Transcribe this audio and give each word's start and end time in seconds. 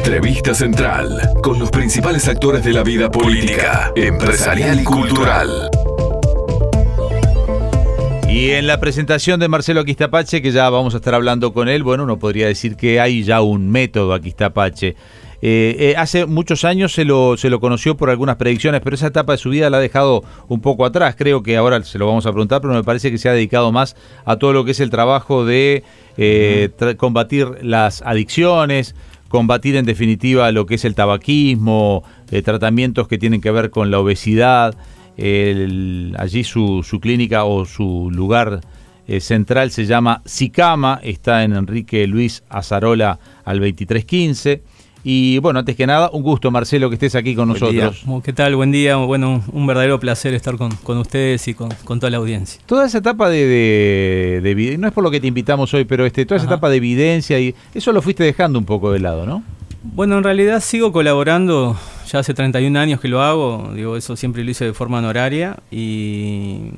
Entrevista 0.00 0.54
Central 0.54 1.34
con 1.42 1.58
los 1.58 1.70
principales 1.70 2.26
actores 2.26 2.64
de 2.64 2.72
la 2.72 2.82
vida 2.82 3.10
política, 3.10 3.92
empresarial 3.94 4.80
y 4.80 4.84
cultural. 4.84 5.68
Y 8.26 8.52
en 8.52 8.66
la 8.66 8.80
presentación 8.80 9.38
de 9.40 9.48
Marcelo 9.48 9.80
Aquistapache, 9.80 10.40
que 10.40 10.52
ya 10.52 10.70
vamos 10.70 10.94
a 10.94 10.96
estar 10.96 11.14
hablando 11.14 11.52
con 11.52 11.68
él, 11.68 11.82
bueno, 11.82 12.04
uno 12.04 12.18
podría 12.18 12.46
decir 12.46 12.76
que 12.76 12.98
hay 12.98 13.24
ya 13.24 13.42
un 13.42 13.70
método 13.70 14.14
Aquistapache. 14.14 14.96
Eh, 15.42 15.76
eh, 15.78 15.94
hace 15.98 16.24
muchos 16.24 16.64
años 16.64 16.94
se 16.94 17.04
lo, 17.04 17.36
se 17.36 17.50
lo 17.50 17.60
conoció 17.60 17.94
por 17.98 18.08
algunas 18.08 18.36
predicciones, 18.36 18.80
pero 18.82 18.96
esa 18.96 19.08
etapa 19.08 19.32
de 19.32 19.38
su 19.38 19.50
vida 19.50 19.68
la 19.68 19.76
ha 19.76 19.80
dejado 19.80 20.24
un 20.48 20.62
poco 20.62 20.86
atrás. 20.86 21.14
Creo 21.14 21.42
que 21.42 21.58
ahora 21.58 21.82
se 21.84 21.98
lo 21.98 22.06
vamos 22.06 22.24
a 22.24 22.30
preguntar, 22.30 22.62
pero 22.62 22.72
me 22.72 22.84
parece 22.84 23.10
que 23.10 23.18
se 23.18 23.28
ha 23.28 23.32
dedicado 23.32 23.70
más 23.70 23.96
a 24.24 24.36
todo 24.36 24.54
lo 24.54 24.64
que 24.64 24.70
es 24.70 24.80
el 24.80 24.88
trabajo 24.88 25.44
de 25.44 25.84
eh, 26.16 26.70
combatir 26.96 27.48
las 27.62 28.00
adicciones, 28.02 28.94
combatir 29.30 29.76
en 29.76 29.86
definitiva 29.86 30.52
lo 30.52 30.66
que 30.66 30.74
es 30.74 30.84
el 30.84 30.94
tabaquismo, 30.94 32.04
tratamientos 32.44 33.08
que 33.08 33.16
tienen 33.16 33.40
que 33.40 33.50
ver 33.50 33.70
con 33.70 33.90
la 33.90 33.98
obesidad. 33.98 34.76
allí 35.16 36.44
su, 36.44 36.82
su, 36.82 37.00
clínica 37.00 37.44
o 37.44 37.64
su 37.64 38.10
lugar 38.12 38.60
central 39.20 39.70
se 39.70 39.86
llama 39.86 40.20
Sicama, 40.26 41.00
está 41.02 41.44
en 41.44 41.54
Enrique 41.54 42.06
Luis 42.06 42.42
Azarola 42.50 43.18
al 43.44 43.60
2315. 43.60 44.62
Y 45.02 45.38
bueno, 45.38 45.60
antes 45.60 45.76
que 45.76 45.86
nada, 45.86 46.10
un 46.12 46.22
gusto, 46.22 46.50
Marcelo, 46.50 46.90
que 46.90 46.94
estés 46.94 47.14
aquí 47.14 47.34
con 47.34 47.48
nosotros. 47.48 48.04
¿Qué 48.22 48.32
tal? 48.32 48.54
Buen 48.54 48.70
día. 48.70 48.96
Bueno, 48.96 49.42
un, 49.50 49.66
verdadero 49.66 49.98
placer 49.98 50.34
estar 50.34 50.56
con, 50.56 50.98
ustedes 50.98 51.48
y 51.48 51.54
con, 51.54 51.70
toda 51.70 52.10
la 52.10 52.18
audiencia. 52.18 52.60
Toda 52.66 52.86
esa 52.86 52.98
etapa 52.98 53.30
de, 53.30 54.40
de, 54.42 54.76
no 54.78 54.88
es 54.88 54.92
por 54.92 55.02
lo 55.02 55.10
que 55.10 55.20
te 55.20 55.26
invitamos 55.26 55.72
hoy, 55.72 55.84
pero 55.84 56.04
este, 56.04 56.26
toda 56.26 56.36
esa 56.36 56.46
etapa 56.46 56.68
de 56.68 56.76
evidencia 56.76 57.38
y 57.40 57.54
eso 57.74 57.92
lo 57.92 58.02
fuiste 58.02 58.24
dejando 58.24 58.58
un 58.58 58.66
poco 58.66 58.92
de 58.92 58.98
lado, 58.98 59.24
¿no? 59.24 59.42
Bueno, 59.82 60.18
en 60.18 60.24
realidad 60.24 60.60
sigo 60.60 60.92
colaborando, 60.92 61.78
ya 62.10 62.18
hace 62.18 62.34
31 62.34 62.78
años 62.78 63.00
que 63.00 63.08
lo 63.08 63.22
hago, 63.22 63.70
digo, 63.74 63.96
eso 63.96 64.14
siempre 64.14 64.44
lo 64.44 64.50
hice 64.50 64.66
de 64.66 64.74
forma 64.74 64.98
honoraria 64.98 65.56
y, 65.70 66.72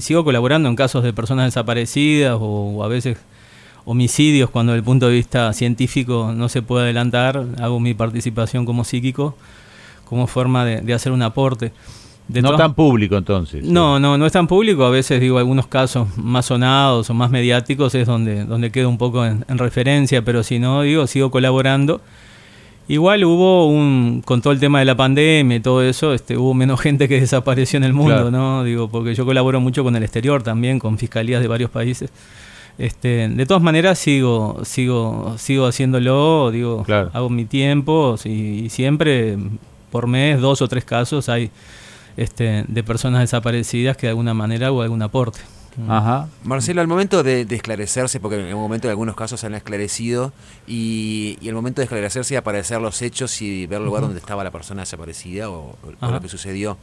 sigo 0.00 0.24
colaborando 0.24 0.68
en 0.68 0.76
casos 0.76 1.02
de 1.04 1.12
personas 1.12 1.46
desaparecidas 1.46 2.36
o 2.40 2.82
a 2.84 2.88
veces 2.88 3.18
homicidios 3.84 4.50
cuando 4.50 4.72
desde 4.72 4.80
el 4.80 4.84
punto 4.84 5.08
de 5.08 5.14
vista 5.14 5.52
científico 5.52 6.32
no 6.34 6.48
se 6.48 6.62
puede 6.62 6.84
adelantar, 6.84 7.46
hago 7.60 7.80
mi 7.80 7.94
participación 7.94 8.64
como 8.64 8.84
psíquico 8.84 9.36
como 10.12 10.26
forma 10.26 10.66
de, 10.66 10.92
hacer 10.92 11.10
un 11.10 11.22
aporte. 11.22 11.72
no 12.28 12.54
tan 12.54 12.74
público 12.74 13.16
entonces. 13.16 13.64
No, 13.64 13.98
no, 13.98 14.18
no 14.18 14.26
es 14.26 14.32
tan 14.32 14.46
público. 14.46 14.84
A 14.84 14.90
veces 14.90 15.22
digo 15.22 15.38
algunos 15.38 15.66
casos 15.68 16.06
más 16.18 16.44
sonados 16.44 17.08
o 17.08 17.14
más 17.14 17.30
mediáticos 17.30 17.94
es 17.94 18.06
donde, 18.06 18.44
donde 18.44 18.70
quedo 18.70 18.90
un 18.90 18.98
poco 18.98 19.24
en, 19.24 19.42
referencia, 19.48 20.22
pero 20.22 20.42
si 20.42 20.58
no, 20.58 20.82
digo, 20.82 21.06
sigo 21.06 21.30
colaborando. 21.30 22.02
Igual 22.88 23.24
hubo 23.24 23.68
un, 23.68 24.22
con 24.22 24.42
todo 24.42 24.52
el 24.52 24.60
tema 24.60 24.80
de 24.80 24.84
la 24.84 24.98
pandemia 24.98 25.56
y 25.56 25.60
todo 25.60 25.82
eso, 25.82 26.12
este, 26.12 26.36
hubo 26.36 26.52
menos 26.52 26.78
gente 26.82 27.08
que 27.08 27.18
desapareció 27.18 27.78
en 27.78 27.84
el 27.84 27.94
mundo, 27.94 28.30
¿no? 28.30 28.64
Digo, 28.64 28.90
porque 28.90 29.14
yo 29.14 29.24
colaboro 29.24 29.60
mucho 29.60 29.82
con 29.82 29.96
el 29.96 30.02
exterior 30.02 30.42
también, 30.42 30.78
con 30.78 30.98
fiscalías 30.98 31.40
de 31.40 31.48
varios 31.48 31.70
países. 31.70 32.10
Este, 32.78 33.28
de 33.28 33.46
todas 33.46 33.62
maneras 33.62 33.98
sigo, 33.98 34.64
sigo, 34.64 35.36
sigo 35.38 35.66
haciéndolo, 35.66 36.50
digo, 36.50 36.84
hago 37.12 37.28
mi 37.28 37.44
tiempo 37.44 38.16
y, 38.24 38.68
siempre 38.70 39.36
por 39.90 40.06
mes 40.06 40.40
dos 40.40 40.62
o 40.62 40.68
tres 40.68 40.84
casos 40.84 41.28
hay 41.28 41.50
este, 42.16 42.64
de 42.66 42.82
personas 42.82 43.20
desaparecidas 43.20 43.96
que 43.96 44.06
de 44.06 44.10
alguna 44.10 44.32
manera 44.32 44.68
hago 44.68 44.82
algún 44.82 45.02
aporte. 45.02 45.40
Ajá. 45.88 46.28
Marcelo, 46.44 46.80
al 46.80 46.86
momento 46.86 47.22
de, 47.22 47.46
esclarecerse, 47.48 48.20
porque 48.20 48.36
en 48.36 48.54
un 48.54 48.60
momento 48.60 48.88
en 48.88 48.90
algunos 48.90 49.16
casos 49.16 49.40
se 49.40 49.46
han 49.46 49.54
esclarecido, 49.54 50.32
y, 50.66 51.38
y 51.40 51.48
el 51.48 51.54
momento 51.54 51.80
de 51.80 51.84
esclarecerse 51.84 52.34
y 52.34 52.36
aparecer 52.36 52.80
los 52.80 53.00
hechos 53.02 53.40
y 53.40 53.66
ver 53.66 53.80
el 53.80 53.86
lugar 53.86 54.02
donde 54.02 54.18
estaba 54.18 54.44
la 54.44 54.50
persona 54.50 54.82
desaparecida 54.82 55.50
o, 55.50 55.76
lo 56.00 56.20
que 56.20 56.28
sucedió. 56.28 56.76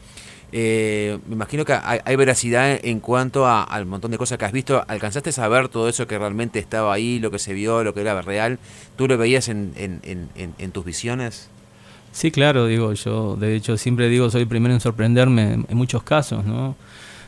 Eh, 0.51 1.19
me 1.27 1.35
imagino 1.35 1.63
que 1.63 1.73
hay, 1.73 2.15
veracidad 2.15 2.79
en 2.83 2.99
cuanto 2.99 3.47
al 3.47 3.85
montón 3.85 4.11
de 4.11 4.17
cosas 4.17 4.37
que 4.37 4.45
has 4.45 4.51
visto. 4.51 4.83
¿Alcanzaste 4.87 5.29
a 5.29 5.33
saber 5.33 5.69
todo 5.69 5.87
eso 5.87 6.07
que 6.07 6.17
realmente 6.17 6.59
estaba 6.59 6.93
ahí, 6.93 7.19
lo 7.19 7.31
que 7.31 7.39
se 7.39 7.53
vio, 7.53 7.83
lo 7.83 7.93
que 7.93 8.01
era 8.01 8.21
real? 8.21 8.59
¿Tú 8.95 9.07
lo 9.07 9.17
veías 9.17 9.47
en, 9.49 9.71
tus 10.73 10.85
visiones? 10.85 11.49
Sí, 12.11 12.31
claro, 12.31 12.65
digo, 12.65 12.93
yo 12.93 13.35
de 13.35 13.55
hecho 13.55 13.77
siempre 13.77 14.09
digo, 14.09 14.31
soy 14.31 14.41
el 14.41 14.47
primero 14.47 14.73
en 14.73 14.79
sorprenderme 14.79 15.65
en, 15.67 15.77
muchos 15.77 16.01
casos, 16.01 16.43
¿no? 16.43 16.75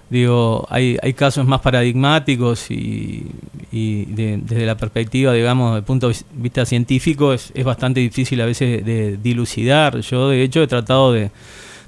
Digo, 0.10 0.68
hay, 0.70 0.98
hay 1.02 1.14
casos 1.14 1.46
más 1.46 1.62
paradigmáticos 1.62 2.70
y, 2.72 3.28
desde 3.72 4.66
la 4.66 4.76
perspectiva, 4.76 5.32
digamos, 5.32 5.70
desde 5.70 5.80
el 5.80 5.86
punto 5.86 6.10
de 6.10 6.16
vista 6.34 6.66
científico 6.66 7.32
es, 7.32 7.52
es 7.54 7.64
bastante 7.64 8.00
difícil 8.02 8.42
a 8.42 8.46
veces 8.46 8.84
de 8.84 9.18
dilucidar. 9.18 10.00
Yo 10.00 10.28
de 10.28 10.44
hecho 10.44 10.64
he 10.64 10.68
tratado 10.68 11.14
de 11.14 11.32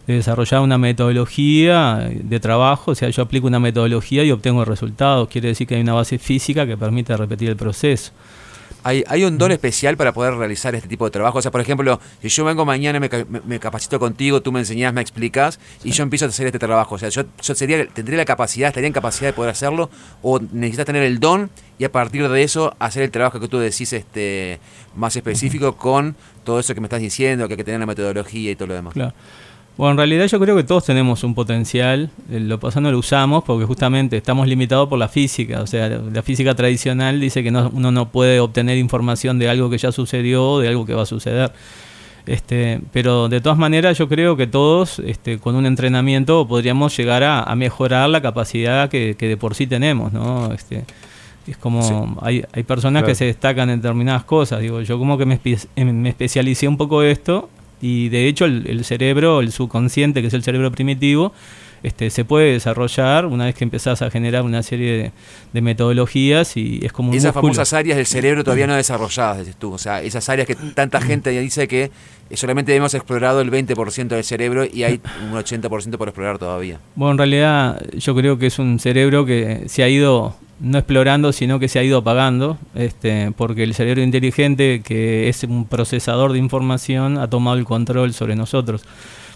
de 0.07 0.15
desarrollar 0.15 0.61
una 0.61 0.77
metodología 0.77 2.09
de 2.11 2.39
trabajo, 2.39 2.91
o 2.91 2.95
sea, 2.95 3.09
yo 3.09 3.23
aplico 3.23 3.47
una 3.47 3.59
metodología 3.59 4.23
y 4.23 4.31
obtengo 4.31 4.65
resultados, 4.65 5.29
quiere 5.29 5.49
decir 5.49 5.67
que 5.67 5.75
hay 5.75 5.81
una 5.81 5.93
base 5.93 6.17
física 6.17 6.65
que 6.67 6.77
permite 6.77 7.15
repetir 7.15 7.49
el 7.49 7.55
proceso. 7.55 8.11
Hay, 8.85 9.01
hay 9.07 9.23
un 9.23 9.37
don 9.37 9.49
especial 9.51 9.95
para 9.95 10.11
poder 10.11 10.33
realizar 10.33 10.75
este 10.75 10.89
tipo 10.89 11.05
de 11.05 11.11
trabajo. 11.11 11.37
O 11.37 11.41
sea, 11.41 11.51
por 11.51 11.61
ejemplo, 11.61 12.01
si 12.21 12.27
yo 12.27 12.43
vengo 12.43 12.65
mañana, 12.65 12.99
me, 12.99 13.09
me, 13.45 13.57
capacito 13.57 13.97
contigo, 13.97 14.41
tú 14.41 14.51
me 14.51 14.59
enseñás, 14.59 14.93
me 14.93 14.99
explicas 14.99 15.57
y 15.85 15.91
yo 15.91 16.03
empiezo 16.03 16.25
a 16.25 16.27
hacer 16.27 16.47
este 16.47 16.59
trabajo. 16.59 16.95
O 16.95 16.97
sea, 16.97 17.07
yo, 17.07 17.23
yo 17.41 17.55
sería, 17.55 17.87
tendría 17.87 18.17
la 18.17 18.25
capacidad, 18.25 18.67
estaría 18.67 18.87
en 18.87 18.93
capacidad 18.93 19.29
de 19.29 19.33
poder 19.33 19.51
hacerlo 19.51 19.89
o 20.21 20.41
necesitas 20.51 20.85
tener 20.85 21.03
el 21.03 21.21
don 21.21 21.49
y 21.79 21.85
a 21.85 21.91
partir 21.93 22.27
de 22.27 22.43
eso 22.43 22.75
hacer 22.77 23.03
el 23.03 23.11
trabajo 23.11 23.39
que 23.39 23.47
tú 23.47 23.57
decís 23.57 23.93
este 23.93 24.59
más 24.95 25.15
específico 25.15 25.77
con 25.77 26.17
todo 26.43 26.59
eso 26.59 26.73
que 26.75 26.81
me 26.81 26.87
estás 26.87 26.99
diciendo, 26.99 27.47
que 27.47 27.53
hay 27.53 27.57
que 27.57 27.63
tener 27.63 27.79
la 27.79 27.85
metodología 27.85 28.51
y 28.51 28.55
todo 28.57 28.67
lo 28.67 28.73
demás. 28.73 28.93
Claro. 28.93 29.13
Bueno, 29.75 29.91
en 29.91 29.97
realidad 29.97 30.27
yo 30.27 30.39
creo 30.39 30.55
que 30.55 30.63
todos 30.63 30.85
tenemos 30.85 31.23
un 31.23 31.33
potencial, 31.33 32.11
eh, 32.29 32.39
lo 32.39 32.59
pasando 32.59 32.91
lo 32.91 32.99
usamos 32.99 33.43
porque 33.43 33.65
justamente 33.65 34.17
estamos 34.17 34.47
limitados 34.47 34.87
por 34.87 34.99
la 34.99 35.07
física, 35.07 35.61
o 35.61 35.67
sea, 35.67 35.89
la 35.89 36.21
física 36.21 36.53
tradicional 36.53 37.19
dice 37.19 37.41
que 37.41 37.49
uno 37.49 37.91
no 37.91 38.09
puede 38.09 38.39
obtener 38.39 38.77
información 38.77 39.39
de 39.39 39.49
algo 39.49 39.71
que 39.71 39.79
ya 39.79 39.91
sucedió 39.91 40.47
o 40.47 40.59
de 40.59 40.67
algo 40.67 40.85
que 40.85 40.93
va 40.93 41.03
a 41.03 41.07
suceder. 41.07 41.51
Este, 42.25 42.79
pero 42.93 43.27
de 43.27 43.41
todas 43.41 43.57
maneras 43.57 43.97
yo 43.97 44.07
creo 44.07 44.37
que 44.37 44.47
todos 44.47 44.99
este, 44.99 45.39
con 45.39 45.55
un 45.55 45.65
entrenamiento 45.65 46.47
podríamos 46.47 46.95
llegar 46.95 47.23
a, 47.23 47.53
mejorar 47.55 48.09
la 48.09 48.21
capacidad 48.21 48.89
que, 48.89 49.15
de 49.19 49.37
por 49.37 49.55
sí 49.55 49.67
tenemos, 49.67 50.13
¿no? 50.13 50.53
Este, 50.53 50.85
es 51.47 51.57
como 51.57 52.17
hay, 52.21 52.45
hay 52.53 52.63
personas 52.63 53.03
que 53.03 53.15
se 53.15 53.25
destacan 53.25 53.69
en 53.71 53.81
determinadas 53.81 54.23
cosas, 54.23 54.61
digo, 54.61 54.81
yo 54.81 54.99
como 54.99 55.17
que 55.17 55.25
me, 55.25 55.39
me 55.75 56.09
especialicé 56.09 56.67
un 56.67 56.77
poco 56.77 57.01
esto 57.01 57.49
y 57.83 58.07
de 58.07 58.29
hecho 58.29 58.45
el, 58.45 58.85
cerebro, 58.85 59.41
el 59.41 59.51
subconsciente, 59.51 60.21
que 60.21 60.29
es 60.29 60.33
el 60.33 60.41
cerebro 60.41 60.71
primitivo, 60.71 61.33
este, 61.83 62.09
se 62.09 62.23
puede 62.23 62.53
desarrollar 62.53 63.25
una 63.25 63.43
vez 63.43 63.55
que 63.55 63.65
empezás 63.65 64.01
a 64.01 64.09
generar 64.09 64.43
una 64.43 64.63
serie 64.63 65.11
de, 65.51 65.61
metodologías 65.61 66.55
y 66.55 66.79
es 66.81 66.93
como 66.93 67.09
un 67.09 67.17
Esas 67.17 67.33
famosas 67.33 67.73
áreas 67.73 67.97
del 67.97 68.05
cerebro 68.05 68.45
todavía 68.45 68.67
no 68.67 68.75
desarrolladas, 68.77 69.39
dices 69.39 69.57
tú. 69.57 69.73
O 69.73 69.77
sea, 69.77 70.01
esas 70.01 70.29
áreas 70.29 70.47
que 70.47 70.55
tanta 70.55 71.01
gente 71.01 71.31
dice 71.41 71.67
que 71.67 71.91
solamente 72.33 72.73
hemos 72.73 72.93
explorado 72.93 73.41
el 73.41 73.51
20% 73.51 74.07
del 74.07 74.23
cerebro 74.23 74.63
y 74.63 74.83
hay 74.83 75.01
un 75.29 75.33
80% 75.33 75.97
por 75.97 76.07
explorar 76.07 76.37
todavía. 76.37 76.79
Bueno, 76.95 77.11
en 77.11 77.17
realidad 77.17 77.83
yo 77.97 78.15
creo 78.15 78.37
que 78.39 78.47
es 78.47 78.59
un 78.59 78.79
cerebro 78.79 79.25
que 79.25 79.65
se 79.67 79.83
ha 79.83 79.89
ido 79.89 80.37
no 80.63 80.77
explorando, 80.77 81.33
sino 81.33 81.59
que 81.59 81.67
se 81.67 81.77
ha 81.77 81.83
ido 81.83 81.97
apagando, 81.97 82.57
este, 82.73 83.31
porque 83.35 83.63
el 83.63 83.73
cerebro 83.73 84.01
inteligente, 84.01 84.81
que 84.81 85.27
es 85.27 85.43
un 85.43 85.65
procesador 85.65 86.31
de 86.31 86.39
información, 86.39 87.17
ha 87.17 87.29
tomado 87.29 87.57
el 87.57 87.65
control 87.65 88.13
sobre 88.13 88.37
nosotros. 88.37 88.83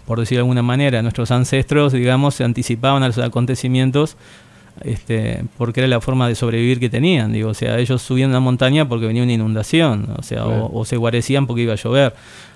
Por 0.06 0.22
decir 0.22 0.38
de 0.38 0.40
alguna 0.40 0.64
manera, 0.64 1.02
nuestros 1.02 1.32
ancestros, 1.32 1.92
digamos, 1.92 2.36
se 2.36 2.46
anticipaban 2.46 3.04
a 3.04 3.08
los 3.08 3.18
acontecimientos 3.18 4.16
este, 4.82 5.44
porque 5.58 5.82
era 5.82 5.88
la 5.88 6.02
forma 6.02 6.28
de 6.28 6.36
sobrevivir 6.36 6.80
que 6.80 6.90
tenían. 6.90 7.34
Digo, 7.34 7.50
o 7.50 7.54
sea, 7.54 7.80
ellos 7.80 8.02
subían 8.02 8.30
una 8.30 8.40
montaña 8.40 8.88
porque 8.88 9.08
venía 9.08 9.24
una 9.24 9.34
inundación, 9.34 10.08
o 10.18 10.24
sea, 10.24 10.46
o, 10.46 10.86
se 10.86 10.98
guarecían 10.98 11.48
porque 11.48 11.64
iba 11.64 11.74
a 11.74 11.78
llover 11.78 12.14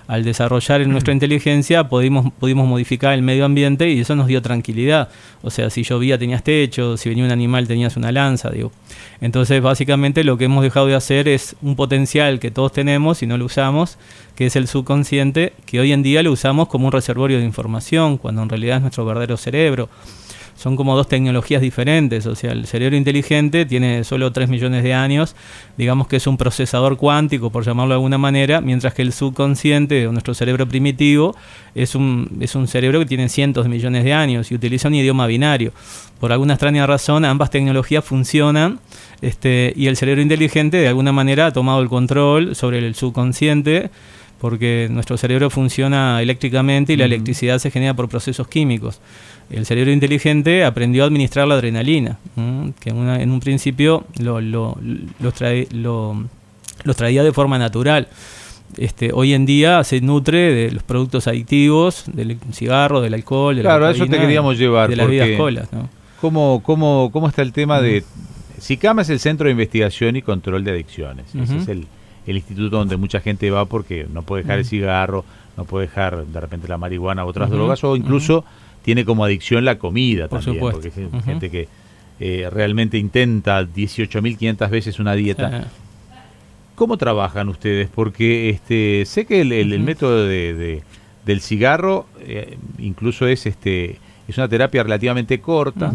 al 0.08 0.24
desarrollar 0.24 0.80
en 0.80 0.90
nuestra 0.90 1.12
inteligencia 1.14 1.88
pudimos, 1.88 2.32
pudimos 2.38 2.66
modificar 2.68 3.14
el 3.14 3.22
medio 3.22 3.44
ambiente 3.44 3.90
y 3.90 4.00
eso 4.00 4.16
nos 4.16 4.26
dio 4.26 4.42
tranquilidad. 4.42 5.08
O 5.42 5.50
sea, 5.50 5.70
si 5.70 5.82
llovía 5.82 6.18
tenías 6.18 6.42
techo, 6.42 6.96
si 6.96 7.08
venía 7.08 7.24
un 7.24 7.30
animal 7.30 7.66
tenías 7.66 7.96
una 7.96 8.12
lanza, 8.12 8.50
digo. 8.50 8.72
Entonces, 9.20 9.62
básicamente 9.62 10.24
lo 10.24 10.36
que 10.36 10.46
hemos 10.46 10.62
dejado 10.62 10.86
de 10.86 10.94
hacer 10.94 11.28
es 11.28 11.56
un 11.62 11.76
potencial 11.76 12.40
que 12.40 12.50
todos 12.50 12.72
tenemos 12.72 13.22
y 13.22 13.26
no 13.26 13.38
lo 13.38 13.46
usamos, 13.46 13.98
que 14.34 14.46
es 14.46 14.56
el 14.56 14.66
subconsciente, 14.66 15.52
que 15.66 15.80
hoy 15.80 15.92
en 15.92 16.02
día 16.02 16.22
lo 16.22 16.32
usamos 16.32 16.68
como 16.68 16.86
un 16.86 16.92
reservorio 16.92 17.38
de 17.38 17.44
información, 17.44 18.18
cuando 18.18 18.42
en 18.42 18.48
realidad 18.48 18.76
es 18.76 18.82
nuestro 18.82 19.04
verdadero 19.04 19.36
cerebro 19.36 19.88
son 20.54 20.76
como 20.76 20.96
dos 20.96 21.08
tecnologías 21.08 21.62
diferentes. 21.62 22.26
O 22.26 22.34
sea, 22.34 22.52
el 22.52 22.66
cerebro 22.66 22.96
inteligente 22.96 23.66
tiene 23.66 24.04
solo 24.04 24.32
3 24.32 24.48
millones 24.48 24.82
de 24.82 24.94
años, 24.94 25.34
digamos 25.76 26.06
que 26.08 26.16
es 26.16 26.26
un 26.26 26.36
procesador 26.36 26.96
cuántico, 26.96 27.50
por 27.50 27.64
llamarlo 27.64 27.94
de 27.94 27.96
alguna 27.96 28.18
manera, 28.18 28.60
mientras 28.60 28.94
que 28.94 29.02
el 29.02 29.12
subconsciente, 29.12 30.06
o 30.06 30.12
nuestro 30.12 30.34
cerebro 30.34 30.66
primitivo, 30.68 31.34
es 31.74 31.94
un, 31.94 32.38
es 32.40 32.54
un 32.54 32.68
cerebro 32.68 32.98
que 32.98 33.06
tiene 33.06 33.28
cientos 33.28 33.64
de 33.64 33.70
millones 33.70 34.04
de 34.04 34.12
años 34.12 34.50
y 34.50 34.54
utiliza 34.54 34.88
un 34.88 34.94
idioma 34.94 35.26
binario. 35.26 35.72
Por 36.20 36.32
alguna 36.32 36.54
extraña 36.54 36.86
razón, 36.86 37.24
ambas 37.24 37.50
tecnologías 37.50 38.04
funcionan 38.04 38.78
este, 39.22 39.72
y 39.76 39.86
el 39.86 39.96
cerebro 39.96 40.22
inteligente 40.22 40.76
de 40.76 40.88
alguna 40.88 41.12
manera 41.12 41.46
ha 41.46 41.52
tomado 41.52 41.80
el 41.80 41.88
control 41.88 42.54
sobre 42.54 42.78
el 42.78 42.94
subconsciente 42.94 43.90
porque 44.42 44.88
nuestro 44.90 45.16
cerebro 45.16 45.50
funciona 45.50 46.20
eléctricamente 46.20 46.92
y 46.92 46.96
la 46.96 47.04
electricidad 47.04 47.60
se 47.60 47.70
genera 47.70 47.94
por 47.94 48.08
procesos 48.08 48.48
químicos. 48.48 49.00
El 49.50 49.66
cerebro 49.66 49.92
inteligente 49.92 50.64
aprendió 50.64 51.04
a 51.04 51.06
administrar 51.06 51.46
la 51.46 51.54
adrenalina, 51.54 52.18
que 52.80 52.90
en 52.90 53.30
un 53.30 53.40
principio 53.40 54.04
lo, 54.18 54.40
lo, 54.40 54.76
traía 56.94 57.22
de 57.22 57.32
forma 57.32 57.58
natural. 57.58 58.08
Este, 58.78 59.10
hoy 59.12 59.34
en 59.34 59.44
día 59.44 59.84
se 59.84 60.00
nutre 60.00 60.54
de 60.54 60.70
los 60.70 60.82
productos 60.82 61.28
adictivos, 61.28 62.04
del 62.06 62.38
cigarro, 62.52 63.02
del 63.02 63.12
alcohol, 63.14 63.56
de 63.56 63.62
claro, 63.62 63.86
a 63.86 63.90
eso 63.90 64.06
te 64.06 64.18
queríamos 64.18 64.58
llevar. 64.58 64.88
De 64.88 64.96
las 64.96 65.08
vidas 65.08 65.28
colas. 65.36 65.68
¿cómo, 66.20 66.62
cómo, 66.64 67.10
cómo 67.12 67.28
está 67.28 67.42
el 67.42 67.52
tema 67.52 67.80
de... 67.80 68.04
SICAMA 68.58 69.02
es 69.02 69.10
el 69.10 69.18
Centro 69.18 69.46
de 69.46 69.50
Investigación 69.50 70.16
y 70.16 70.22
Control 70.22 70.62
de 70.62 70.70
Adicciones. 70.70 71.34
Ese 71.34 71.58
es 71.58 71.68
el, 71.68 71.86
el 72.26 72.36
instituto 72.36 72.76
donde 72.76 72.96
mucha 72.96 73.20
gente 73.20 73.50
va 73.50 73.64
porque 73.64 74.06
no 74.12 74.22
puede 74.22 74.44
dejar 74.44 74.60
el 74.60 74.64
cigarro, 74.64 75.24
no 75.56 75.64
puede 75.64 75.86
dejar 75.86 76.26
de 76.26 76.40
repente 76.40 76.68
la 76.68 76.78
marihuana 76.78 77.24
u 77.24 77.28
otras 77.28 77.50
drogas, 77.50 77.82
o 77.84 77.96
incluso 77.96 78.44
tiene 78.82 79.04
como 79.04 79.24
adicción 79.24 79.64
la 79.64 79.78
comida 79.78 80.28
también, 80.28 80.58
porque 80.58 80.88
es 80.88 81.24
gente 81.24 81.50
que 81.50 81.68
eh, 82.20 82.48
realmente 82.50 82.98
intenta 82.98 83.62
18.500 83.62 84.70
veces 84.70 84.98
una 84.98 85.14
dieta. 85.14 85.68
¿Cómo 86.74 86.96
trabajan 86.96 87.48
ustedes? 87.48 87.88
Porque 87.94 88.50
este 88.50 89.04
sé 89.06 89.26
que 89.26 89.40
el, 89.40 89.80
método 89.80 90.26
de, 90.26 90.82
del 91.24 91.40
cigarro 91.40 92.06
eh, 92.20 92.56
incluso 92.78 93.26
es 93.26 93.46
este 93.46 93.98
es 94.28 94.38
una 94.38 94.48
terapia 94.48 94.82
relativamente 94.82 95.40
corta 95.40 95.92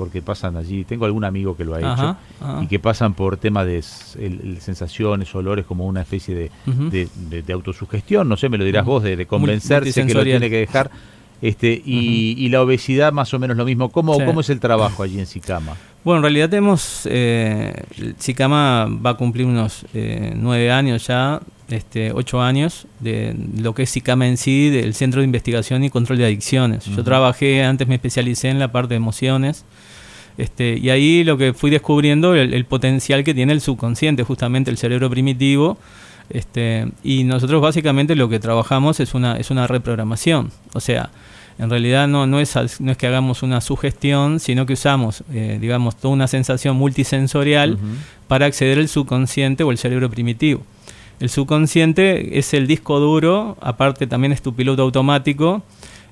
porque 0.00 0.22
pasan 0.22 0.56
allí, 0.56 0.84
tengo 0.84 1.04
algún 1.04 1.24
amigo 1.24 1.54
que 1.54 1.62
lo 1.62 1.74
ha 1.74 1.78
hecho, 1.78 2.16
y 2.62 2.68
que 2.68 2.78
pasan 2.78 3.12
por 3.12 3.36
temas 3.36 3.66
de 3.66 3.82
sensaciones, 3.82 5.34
olores, 5.34 5.66
como 5.66 5.84
una 5.84 6.00
especie 6.00 6.50
de, 6.64 7.08
de, 7.28 7.52
autosugestión, 7.52 8.26
no 8.26 8.38
sé, 8.38 8.48
me 8.48 8.56
lo 8.56 8.64
dirás 8.64 8.86
vos, 8.86 9.02
de, 9.02 9.26
convencerse 9.26 10.06
que 10.06 10.14
lo 10.14 10.24
tiene 10.24 10.48
que 10.48 10.56
dejar. 10.56 10.90
Este, 11.42 11.80
y, 11.84 12.48
la 12.50 12.62
obesidad 12.62 13.12
más 13.12 13.32
o 13.32 13.38
menos 13.38 13.56
lo 13.56 13.64
mismo. 13.64 13.88
¿Cómo, 13.90 14.18
¿cómo 14.24 14.40
es 14.40 14.50
el 14.50 14.60
trabajo 14.60 15.02
allí 15.02 15.18
en 15.18 15.26
Sicama? 15.26 15.76
Bueno, 16.04 16.18
en 16.18 16.22
realidad 16.22 16.50
tenemos, 16.50 17.06
eh, 17.10 17.74
Sicama 18.18 18.86
va 18.86 19.10
a 19.10 19.14
cumplir 19.14 19.46
unos 19.46 19.84
eh, 19.94 20.32
nueve 20.36 20.70
años 20.70 21.06
ya, 21.06 21.40
este, 21.68 22.12
ocho 22.12 22.42
años 22.42 22.86
de 23.00 23.34
lo 23.58 23.74
que 23.74 23.84
es 23.84 23.90
SICAMA 23.90 24.26
en 24.26 24.36
sí, 24.36 24.70
del 24.70 24.94
Centro 24.94 25.20
de 25.20 25.26
Investigación 25.26 25.84
y 25.84 25.90
Control 25.90 26.18
de 26.18 26.26
Adicciones. 26.26 26.84
Yo 26.86 27.04
trabajé, 27.04 27.64
antes 27.64 27.86
me 27.86 27.94
especialicé 27.94 28.48
en 28.48 28.58
la 28.58 28.72
parte 28.72 28.90
de 28.90 28.96
emociones, 28.96 29.64
este, 30.36 30.78
y 30.78 30.90
ahí 30.90 31.22
lo 31.22 31.36
que 31.36 31.52
fui 31.52 31.70
descubriendo, 31.70 32.34
el, 32.34 32.54
el, 32.54 32.64
potencial 32.64 33.24
que 33.24 33.34
tiene 33.34 33.52
el 33.52 33.60
subconsciente, 33.60 34.22
justamente 34.24 34.70
el 34.70 34.78
cerebro 34.78 35.10
primitivo. 35.10 35.78
Este, 36.30 36.86
y 37.02 37.24
nosotros 37.24 37.60
básicamente 37.60 38.14
lo 38.14 38.28
que 38.28 38.38
trabajamos 38.38 39.00
es 39.00 39.14
una, 39.14 39.36
es 39.36 39.50
una 39.50 39.66
reprogramación. 39.66 40.50
O 40.72 40.80
sea, 40.80 41.10
en 41.60 41.68
realidad 41.68 42.08
no, 42.08 42.26
no, 42.26 42.40
es, 42.40 42.80
no 42.80 42.90
es 42.90 42.96
que 42.96 43.06
hagamos 43.06 43.42
una 43.42 43.60
sugestión, 43.60 44.40
sino 44.40 44.64
que 44.64 44.72
usamos, 44.72 45.22
eh, 45.30 45.58
digamos, 45.60 45.94
toda 45.94 46.14
una 46.14 46.26
sensación 46.26 46.74
multisensorial 46.76 47.76
para 48.28 48.46
acceder 48.46 48.78
al 48.78 48.88
subconsciente 48.88 49.62
o 49.62 49.70
el 49.70 49.76
cerebro 49.76 50.08
primitivo. 50.08 50.62
El 51.20 51.28
subconsciente 51.28 52.38
es 52.38 52.54
el 52.54 52.66
disco 52.66 52.98
duro, 52.98 53.58
aparte 53.60 54.06
también 54.06 54.32
es 54.32 54.40
tu 54.40 54.54
piloto 54.54 54.80
automático, 54.80 55.62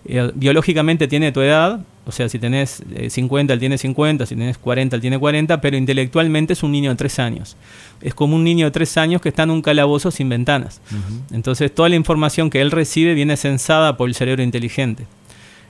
eh, 0.04 0.30
biológicamente 0.34 1.08
tiene 1.08 1.32
tu 1.32 1.40
edad, 1.40 1.80
o 2.04 2.12
sea, 2.12 2.28
si 2.28 2.38
tenés 2.38 2.82
50, 3.08 3.50
eh, 3.50 3.54
él 3.54 3.58
tiene 3.58 3.78
50, 3.78 4.26
si 4.26 4.34
tenés 4.34 4.58
40, 4.58 4.96
él 4.96 5.00
tiene 5.00 5.18
40, 5.18 5.62
pero 5.62 5.78
intelectualmente 5.78 6.52
es 6.52 6.62
un 6.62 6.72
niño 6.72 6.90
de 6.90 6.96
3 6.96 7.18
años. 7.20 7.56
Es 8.02 8.12
como 8.12 8.36
un 8.36 8.44
niño 8.44 8.66
de 8.66 8.70
3 8.70 8.98
años 8.98 9.22
que 9.22 9.30
está 9.30 9.44
en 9.44 9.50
un 9.50 9.62
calabozo 9.62 10.10
sin 10.10 10.28
ventanas. 10.28 10.82
Entonces, 11.30 11.74
toda 11.74 11.88
la 11.88 11.96
información 11.96 12.50
que 12.50 12.60
él 12.60 12.70
recibe 12.70 13.14
viene 13.14 13.38
censada 13.38 13.96
por 13.96 14.10
el 14.10 14.14
cerebro 14.14 14.42
inteligente. 14.42 15.06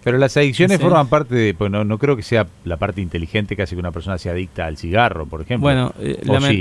Pero 0.09 0.17
las 0.17 0.35
adicciones 0.39 0.81
forman 0.81 1.07
parte 1.09 1.35
de, 1.35 1.53
pues 1.53 1.71
no, 1.71 1.85
no 1.85 1.99
creo 1.99 2.17
que 2.17 2.23
sea 2.23 2.47
la 2.65 2.79
parte 2.79 3.03
inteligente 3.03 3.55
que 3.55 3.61
hace 3.61 3.75
que 3.75 3.81
una 3.81 3.93
persona 3.93 4.17
sea 4.17 4.33
adicta 4.33 4.65
al 4.65 4.79
cigarro, 4.79 5.27
por 5.27 5.43
ejemplo. 5.43 5.65
Bueno, 5.65 5.93
eh, 6.01 6.19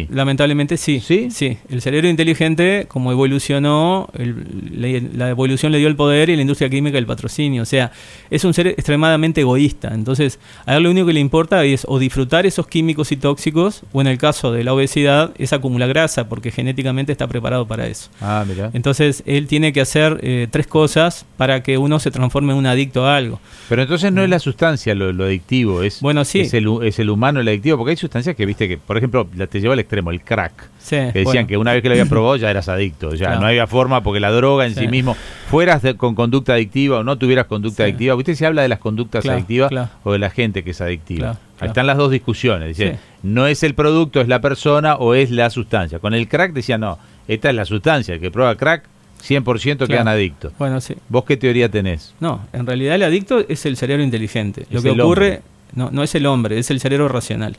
lamentablemente 0.10 0.76
sí. 0.76 1.00
sí. 1.00 1.30
Sí, 1.32 1.58
el 1.70 1.82
cerebro 1.82 2.10
inteligente, 2.10 2.88
como 2.90 3.10
evolucionó, 3.10 4.10
la, 4.14 5.30
evolución 5.30 5.72
le 5.72 5.78
dio 5.78 5.88
el 5.88 5.96
poder 5.96 6.30
y 6.30 6.36
la 6.36 6.42
industria 6.42 6.70
química 6.70 6.98
el 6.98 7.06
patrocinio. 7.06 7.62
O 7.62 7.66
sea, 7.66 7.94
es 8.30 8.44
un 8.44 8.54
ser 8.54 8.68
extremadamente 8.68 9.40
egoísta. 9.40 9.94
Entonces, 9.94 10.40
a 10.66 10.76
él 10.76 10.84
lo 10.84 10.92
único 10.92 11.08
que 11.08 11.14
le 11.14 11.22
importa 11.22 11.64
es 11.64 11.86
o 11.88 12.00
disfrutar 12.00 12.46
esos 12.46 12.68
químicos 12.68 13.14
y 13.14 13.16
tóxicos, 13.16 13.84
o 13.94 14.02
en 14.02 14.08
el 14.08 14.18
caso 14.18 14.52
de 14.52 14.66
la 14.66 14.74
obesidad, 14.74 15.32
es 15.38 15.54
acumular 15.54 15.88
grasa, 15.88 16.28
porque 16.28 16.52
genéticamente 16.52 17.14
está 17.14 17.28
preparado 17.28 17.66
para 17.66 17.88
eso. 17.88 18.10
Ah, 18.20 18.44
mira. 18.46 18.72
Entonces, 18.74 19.24
él 19.26 19.48
tiene 19.48 19.72
que 19.72 19.80
hacer 19.80 20.20
eh, 20.22 20.48
tres 20.52 20.68
cosas 20.68 21.26
para 21.38 21.64
que 21.64 21.78
uno 21.78 21.98
se 22.00 22.12
transforme 22.12 22.52
en 22.52 22.60
un 22.60 22.66
adicto 22.66 23.06
a 23.06 23.16
algo. 23.16 23.37
Pero 23.69 23.81
entonces 23.81 24.12
no 24.12 24.24
es 24.24 24.30
la 24.30 24.39
sustancia 24.39 24.95
lo, 24.95 25.24
adictivo, 25.24 25.84
es, 25.84 26.01
bueno, 26.01 26.24
sí. 26.25 26.42
es, 26.42 26.54
el, 26.54 26.68
es 26.84 27.00
el 27.00 27.10
humano 27.10 27.39
el 27.39 27.48
adictivo, 27.48 27.78
porque 27.78 27.92
hay 27.92 27.98
sustancias 27.98 28.36
que, 28.36 28.45
viste, 28.45 28.68
que 28.68 28.78
por 28.78 28.98
ejemplo, 28.98 29.28
la 29.36 29.48
te 29.48 29.60
lleva 29.60 29.74
al 29.74 29.80
extremo, 29.80 30.12
el 30.12 30.22
crack. 30.22 30.69
que 30.89 31.12
decían 31.13 31.48
que 31.48 31.57
una 31.57 31.74
vez 31.74 31.81
que 31.81 31.89
lo 31.89 31.94
habías 31.94 32.10
probado 32.10 32.36
ya 32.38 32.50
eras 32.50 32.69
adicto, 32.69 33.13
ya 33.16 33.36
no 33.38 33.48
había 33.48 33.68
forma 33.68 34.01
porque 34.04 34.19
la 34.19 34.31
droga 34.31 34.66
en 34.66 34.75
sí, 34.75 34.88
mismo, 34.88 35.16
fueras 35.50 35.81
con 35.98 36.16
conducta 36.16 36.54
adictiva 36.54 37.00
o 37.00 37.04
no 37.04 37.18
tuvieras 37.18 37.45
conducta 37.45 37.84
adictiva, 37.84 38.16
usted 38.16 38.36
se 38.36 38.45
habla 38.45 38.62
de 38.62 38.69
las 38.69 38.80
conductas 38.80 39.25
adictivas 39.25 39.72
o 40.04 40.12
de 40.12 40.19
la 40.19 40.30
gente 40.30 40.63
que 40.63 40.72
es 40.72 40.81
adictiva. 40.81 41.38
Ahí 41.60 41.69
están 41.69 41.88
las 41.88 41.98
dos 41.98 42.12
discusiones, 42.12 42.78
dice, 42.78 43.00
no 43.24 43.48
es 43.48 43.63
el 43.63 43.74
producto, 43.74 44.22
es 44.22 44.28
la 44.28 44.42
persona 44.42 44.95
o 44.95 45.16
es 45.16 45.31
la 45.31 45.50
sustancia. 45.50 46.00
Con 46.00 46.13
el 46.13 46.28
crack 46.28 46.54
decía, 46.54 46.78
no, 46.78 47.00
esta 47.28 47.50
es 47.50 47.56
la 47.56 47.66
sustancia, 47.66 48.13
el 48.13 48.22
que 48.22 48.30
prueba 48.30 48.56
crack 48.56 48.83
100% 49.22 49.88
quedan 49.88 50.08
adictos. 50.08 50.54
Bueno, 50.58 50.81
sí. 50.81 50.96
¿Vos 51.10 51.25
qué 51.25 51.38
teoría 51.38 51.69
tenés? 51.69 52.14
No, 52.19 52.46
en 52.54 52.66
realidad 52.66 52.96
el 52.96 53.04
adicto 53.04 53.44
es 53.48 53.66
el 53.66 53.78
cerebro 53.78 54.04
inteligente. 54.04 54.66
Lo 54.69 54.81
que 54.81 54.92
ocurre 54.92 55.42
no, 55.74 55.90
no 55.92 56.04
es 56.04 56.16
el 56.16 56.25
hombre, 56.25 56.60
es 56.60 56.72
el 56.72 56.80
cerebro 56.80 57.08
racional. 57.08 57.58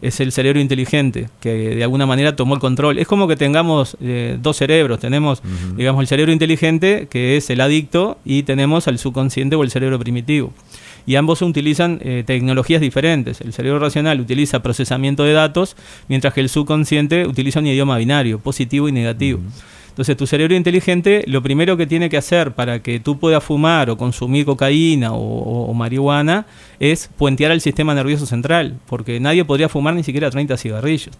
Es 0.00 0.18
el 0.18 0.32
cerebro 0.32 0.58
inteligente 0.58 1.28
que 1.40 1.76
de 1.76 1.82
alguna 1.84 2.06
manera 2.06 2.34
tomó 2.34 2.54
el 2.54 2.60
control. 2.60 2.98
Es 2.98 3.06
como 3.06 3.28
que 3.28 3.36
tengamos 3.36 3.96
eh, 4.00 4.36
dos 4.42 4.56
cerebros. 4.56 4.98
Tenemos, 4.98 5.42
digamos, 5.76 6.00
el 6.00 6.08
cerebro 6.08 6.32
inteligente, 6.32 7.06
que 7.08 7.36
es 7.36 7.50
el 7.50 7.60
adicto, 7.60 8.18
y 8.24 8.42
tenemos 8.42 8.88
al 8.88 8.98
subconsciente 8.98 9.54
o 9.54 9.62
el 9.62 9.70
cerebro 9.70 10.00
primitivo 10.00 10.52
y 11.06 11.16
ambos 11.16 11.42
utilizan 11.42 12.00
eh, 12.02 12.22
tecnologías 12.26 12.80
diferentes. 12.80 13.40
El 13.40 13.52
cerebro 13.52 13.78
racional 13.78 14.20
utiliza 14.20 14.62
procesamiento 14.62 15.24
de 15.24 15.32
datos, 15.32 15.76
mientras 16.08 16.34
que 16.34 16.40
el 16.40 16.48
subconsciente 16.48 17.26
utiliza 17.26 17.60
un 17.60 17.66
idioma 17.66 17.98
binario, 17.98 18.38
positivo 18.38 18.88
y 18.88 18.92
negativo. 18.92 19.40
Entonces 19.92 20.16
tu 20.16 20.26
cerebro 20.26 20.54
inteligente 20.54 21.22
lo 21.26 21.42
primero 21.42 21.76
que 21.76 21.86
tiene 21.86 22.08
que 22.08 22.16
hacer 22.16 22.52
para 22.52 22.82
que 22.82 22.98
tú 22.98 23.18
puedas 23.18 23.44
fumar 23.44 23.90
o 23.90 23.98
consumir 23.98 24.46
cocaína 24.46 25.12
o, 25.12 25.74
marihuana 25.74 26.46
es 26.80 27.10
puentear 27.18 27.52
el 27.52 27.60
sistema 27.60 27.94
nervioso 27.94 28.24
central, 28.24 28.78
porque 28.86 29.20
nadie 29.20 29.44
podría 29.44 29.68
fumar 29.68 29.94
ni 29.94 30.02
siquiera 30.02 30.30
30 30.30 30.56
cigarrillos. 30.56 31.14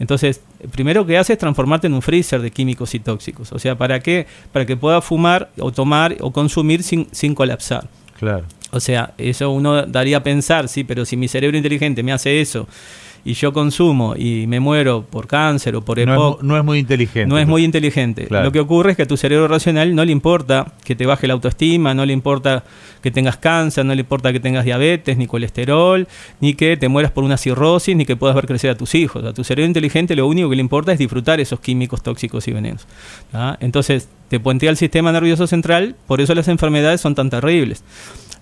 Entonces, 0.00 0.40
primero 0.70 1.04
que 1.04 1.18
hace 1.18 1.34
es 1.34 1.38
transformarte 1.38 1.86
en 1.86 1.92
un 1.92 2.00
freezer 2.00 2.40
de 2.40 2.50
químicos 2.50 2.94
y 2.94 3.00
tóxicos. 3.00 3.52
O 3.52 3.58
sea, 3.58 3.76
¿para 3.76 4.00
qué? 4.00 4.26
Para 4.52 4.64
que 4.64 4.76
puedas 4.76 5.04
fumar 5.04 5.50
o 5.58 5.70
tomar 5.70 6.16
o 6.20 6.32
consumir 6.32 6.82
sin, 6.82 7.06
sin 7.12 7.34
colapsar. 7.34 7.88
Claro. 8.18 8.46
O 8.70 8.80
sea, 8.80 9.12
eso 9.18 9.50
uno 9.50 9.84
daría 9.86 10.16
a 10.16 10.22
pensar, 10.22 10.68
sí, 10.68 10.82
pero 10.82 11.04
si 11.04 11.16
mi 11.16 11.28
cerebro 11.28 11.58
inteligente 11.58 12.02
me 12.02 12.12
hace 12.12 12.40
eso 12.40 12.66
y 13.24 13.32
yo 13.32 13.52
consumo 13.52 14.14
y 14.16 14.46
me 14.46 14.60
muero 14.60 15.04
por 15.08 15.26
cáncer 15.26 15.74
o 15.76 15.82
por 15.82 15.98
EPOC. 15.98 16.42
No, 16.42 16.58
es, 16.58 16.64
muy 16.64 16.78
inteligente. 16.78 17.26
No 17.26 17.38
es 17.38 17.46
muy 17.46 17.64
inteligente. 17.64 18.26
Lo 18.28 18.52
que 18.52 18.60
ocurre 18.60 18.90
es 18.90 18.96
que 18.96 19.04
a 19.04 19.06
tu 19.06 19.16
cerebro 19.16 19.48
racional 19.48 19.94
no 19.94 20.04
le 20.04 20.12
importa 20.12 20.72
que 20.84 20.94
te 20.94 21.06
baje 21.06 21.26
la 21.26 21.32
autoestima, 21.32 21.94
no 21.94 22.04
le 22.04 22.12
importa 22.12 22.64
que 23.02 23.10
tengas 23.10 23.38
cáncer, 23.38 23.86
no 23.86 23.94
le 23.94 24.00
importa 24.00 24.32
que 24.32 24.40
tengas 24.40 24.64
diabetes, 24.64 25.16
ni 25.16 25.26
colesterol, 25.26 26.06
ni 26.40 26.54
que 26.54 26.76
te 26.76 26.88
mueras 26.88 27.12
por 27.12 27.24
una 27.24 27.38
cirrosis, 27.38 27.96
ni 27.96 28.04
que 28.04 28.16
puedas 28.16 28.36
ver 28.36 28.46
crecer 28.46 28.70
a 28.70 28.74
tus 28.76 28.94
hijos. 28.94 29.24
A 29.24 29.32
tu 29.32 29.42
cerebro 29.42 29.66
inteligente 29.66 30.14
lo 30.16 30.26
único 30.26 30.50
que 30.50 30.56
le 30.56 30.62
importa 30.62 30.92
es 30.92 30.98
disfrutar 30.98 31.40
esos 31.40 31.60
químicos 31.60 32.02
tóxicos 32.02 32.46
y 32.48 32.52
venenos. 32.52 32.86
Entonces, 33.60 34.08
te 34.28 34.38
puentea 34.38 34.70
el 34.70 34.76
sistema 34.76 35.12
nervioso 35.12 35.46
central, 35.46 35.96
por 36.06 36.20
eso 36.20 36.34
las 36.34 36.48
enfermedades 36.48 37.00
son 37.00 37.14
tan 37.14 37.30
terribles. 37.30 37.84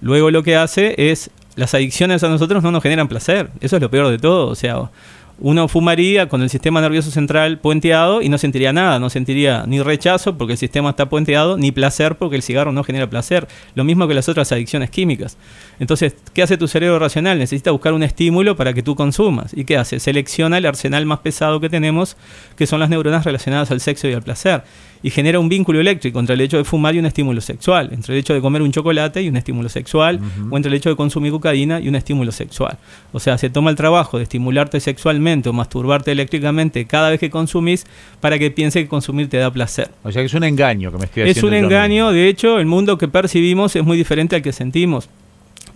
Luego 0.01 0.33
lo 0.33 0.43
que 0.43 0.57
hace 0.57 0.95
es 0.99 1.31
las 1.57 1.75
adicciones 1.75 2.23
a 2.25 2.29
nosotros 2.29 2.63
no 2.63 2.71
nos 2.71 2.83
generan 2.83 3.09
placer. 3.09 3.51
Eso 3.61 3.77
es 3.77 3.83
lo 3.83 3.91
peor 3.91 4.09
de 4.09 4.19
todo. 4.19 4.49
O 4.49 4.55
sea, 4.55 4.91
uno 5.39 5.67
fumaría 5.67 6.29
con 6.29 6.43
el 6.43 6.51
sistema 6.51 6.81
nervioso 6.81 7.11
central 7.11 7.59
puenteado 7.59 8.23
y 8.23 8.29
no 8.29 8.39
sentiría 8.39 8.73
nada, 8.73 8.99
no 8.99 9.11
sentiría 9.11 9.65
ni 9.67 9.83
rechazo 9.83 10.39
porque 10.39 10.53
el 10.53 10.59
sistema 10.59 10.91
está 10.91 11.09
puenteado, 11.09 11.57
ni 11.57 11.73
placer 11.73 12.17
porque 12.17 12.37
el 12.37 12.43
cigarro 12.43 12.71
no 12.71 12.85
genera 12.85 13.11
placer. 13.11 13.49
Lo 13.75 13.83
mismo 13.83 14.07
que 14.07 14.15
las 14.15 14.29
otras 14.29 14.53
adicciones 14.53 14.91
químicas. 14.91 15.37
Entonces, 15.81 16.15
¿qué 16.33 16.43
hace 16.43 16.57
tu 16.57 16.69
cerebro 16.69 16.99
racional? 16.99 17.39
Necesita 17.39 17.71
buscar 17.73 17.93
un 17.93 18.03
estímulo 18.03 18.57
para 18.57 18.73
que 18.73 18.83
tú 18.83 18.95
consumas. 18.95 19.53
¿Y 19.53 19.65
qué 19.65 19.77
hace? 19.77 19.99
Selecciona 19.99 20.59
el 20.59 20.67
arsenal 20.67 21.07
más 21.07 21.19
pesado 21.21 21.61
que 21.61 21.69
tenemos, 21.69 22.17
que 22.57 22.67
son 22.67 22.79
las 22.79 22.89
neuronas 22.89 23.25
relacionadas 23.25 23.71
al 23.71 23.81
sexo 23.81 24.07
y 24.09 24.13
al 24.13 24.23
placer. 24.23 24.63
Y 25.03 25.11
genera 25.11 25.39
un 25.41 25.49
vínculo 25.49 25.81
eléctrico 25.81 26.21
entre 26.21 26.35
el 26.35 26.41
hecho 26.41 26.57
de 26.57 26.65
fumar 26.65 26.95
y 26.95 26.99
un 26.99 27.07
estímulo 27.07 27.41
sexual, 27.41 27.91
entre 27.93 28.15
el 28.15 28.21
hecho 28.21 28.35
de 28.35 28.41
comer 28.41 28.63
un 28.63 28.71
chocolate 28.71 29.23
y 29.23 29.29
un 29.29 29.37
estímulo 29.37 29.69
sexual, 29.69 30.21
o 30.51 30.57
entre 30.57 30.71
el 30.71 30.75
hecho 30.77 30.91
de 30.91 30.97
consumir 30.97 31.33
cocaína 31.33 31.81
y 31.81 31.89
un 31.89 31.95
estímulo 31.97 32.31
sexual. 32.33 32.79
O 33.13 33.19
sea, 33.21 33.37
se 33.39 33.51
toma 33.51 33.71
el 33.71 33.77
trabajo 33.77 34.17
de 34.19 34.23
estimularte 34.25 34.79
sexualmente 34.81 35.49
o 35.49 35.53
masturbarte 35.53 36.13
eléctricamente 36.13 36.85
cada 36.87 37.11
vez 37.11 37.19
que 37.21 37.31
consumís 37.31 37.85
para 38.21 38.39
que 38.39 38.51
piense 38.51 38.81
que 38.83 38.89
consumir 38.89 39.29
te 39.29 39.39
da 39.39 39.51
placer. 39.51 39.91
O 40.05 40.13
sea 40.13 40.23
que 40.23 40.27
es 40.27 40.35
un 40.35 40.45
engaño 40.45 40.93
que 40.93 40.99
me 40.99 41.05
estoy 41.07 41.23
Es 41.25 41.31
haciendo. 41.39 41.49
un 41.49 41.63
yo 41.63 41.67
engaño, 41.69 41.95
mismo. 42.07 42.13
de 42.13 42.29
hecho, 42.29 42.59
el 42.59 42.67
mundo 42.67 42.97
que 42.99 43.09
percibimos 43.09 43.75
es 43.77 43.85
muy 43.85 43.97
diferente 43.97 44.37
al 44.37 44.43
que 44.43 44.53
sentimos, 44.53 45.09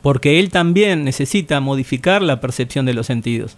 porque 0.02 0.38
él 0.38 0.50
también 0.50 1.04
necesita 1.04 1.58
modificar 1.60 2.22
la 2.22 2.40
percepción 2.40 2.86
de 2.86 2.94
los 2.94 3.06
sentidos. 3.06 3.56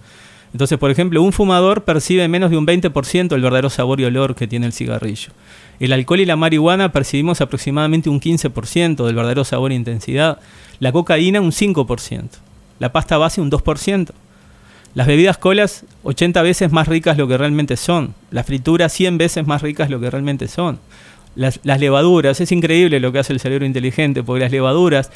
Entonces, 0.53 0.79
por 0.79 0.91
ejemplo, 0.91 1.23
un 1.23 1.33
fumador 1.33 1.85
percibe 1.85 2.27
menos 2.29 2.51
de 2.51 2.57
un 2.57 2.67
20% 2.67 3.35
el 3.35 3.43
verdadero 3.43 3.71
sabor 3.71 4.01
y 4.01 4.05
olor 4.05 4.35
que 4.35 4.47
tiene 4.47 4.67
el 4.67 4.73
cigarrillo. 4.73 5.33
El 5.79 5.93
alcohol 5.93 6.21
y 6.21 6.27
la 6.27 6.37
marihuana 6.37 6.91
percibimos 6.91 7.41
aproximadamente 7.41 8.09
un 8.09 8.21
15% 8.21 9.05
del 9.05 9.15
verdadero 9.15 9.45
sabor 9.45 9.73
e 9.73 9.77
intensidad. 9.77 10.39
La 10.81 10.91
cocaína 10.91 11.41
un 11.41 11.53
5%. 11.53 12.29
La 12.79 12.93
pasta 12.93 13.19
base 13.19 13.41
un 13.41 13.51
2%. 13.51 14.11
Las 14.95 15.07
bebidas 15.07 15.39
colas 15.39 15.85
80 16.03 16.43
veces 16.43 16.73
más 16.73 16.89
ricas 16.89 17.19
lo 17.19 17.29
que 17.29 17.37
realmente 17.37 17.77
son. 17.77 18.15
Las 18.31 18.47
frituras 18.47 18.93
100 18.93 19.19
veces 19.19 19.47
más 19.47 19.63
ricas 19.63 19.91
lo 19.91 20.01
que 20.01 20.11
realmente 20.11 20.49
son. 20.49 20.81
Las, 21.37 21.61
las 21.63 21.79
levaduras, 21.79 22.41
es 22.41 22.51
increíble 22.51 22.99
lo 22.99 23.13
que 23.13 23.21
hace 23.21 23.33
el 23.33 23.39
cerebro 23.39 23.67
inteligente, 23.67 24.25
porque 24.25 24.41
las 24.41 24.51
levaduras 24.51 25.13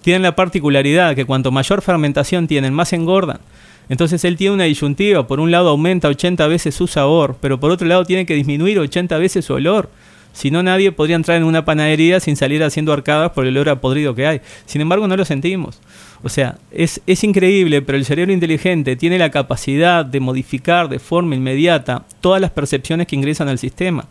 tienen 0.00 0.22
la 0.22 0.36
particularidad 0.36 1.14
que 1.14 1.26
cuanto 1.26 1.50
mayor 1.50 1.82
fermentación 1.82 2.46
tienen, 2.46 2.72
más 2.72 2.92
engordan. 2.92 3.40
Entonces 3.88 4.24
él 4.24 4.36
tiene 4.36 4.54
una 4.54 4.64
disyuntiva, 4.64 5.26
por 5.26 5.40
un 5.40 5.50
lado 5.50 5.70
aumenta 5.70 6.08
80 6.08 6.46
veces 6.48 6.74
su 6.74 6.86
sabor, 6.86 7.36
pero 7.40 7.60
por 7.60 7.70
otro 7.70 7.86
lado 7.86 8.04
tiene 8.04 8.26
que 8.26 8.34
disminuir 8.34 8.78
80 8.78 9.16
veces 9.18 9.44
su 9.44 9.54
olor. 9.54 9.90
Si 10.32 10.50
no, 10.50 10.62
nadie 10.62 10.92
podría 10.92 11.16
entrar 11.16 11.38
en 11.38 11.44
una 11.44 11.64
panadería 11.64 12.20
sin 12.20 12.36
salir 12.36 12.62
haciendo 12.62 12.92
arcadas 12.92 13.32
por 13.32 13.46
el 13.46 13.56
olor 13.56 13.70
a 13.70 13.80
podrido 13.80 14.14
que 14.14 14.26
hay. 14.26 14.40
Sin 14.66 14.82
embargo, 14.82 15.08
no 15.08 15.16
lo 15.16 15.24
sentimos. 15.24 15.80
O 16.22 16.28
sea, 16.28 16.58
es, 16.70 17.00
es 17.06 17.24
increíble, 17.24 17.80
pero 17.80 17.96
el 17.96 18.04
cerebro 18.04 18.34
inteligente 18.34 18.96
tiene 18.96 19.18
la 19.18 19.30
capacidad 19.30 20.04
de 20.04 20.20
modificar 20.20 20.90
de 20.90 20.98
forma 20.98 21.36
inmediata 21.36 22.04
todas 22.20 22.40
las 22.42 22.50
percepciones 22.50 23.06
que 23.06 23.16
ingresan 23.16 23.48
al 23.48 23.58
sistema. 23.58 24.06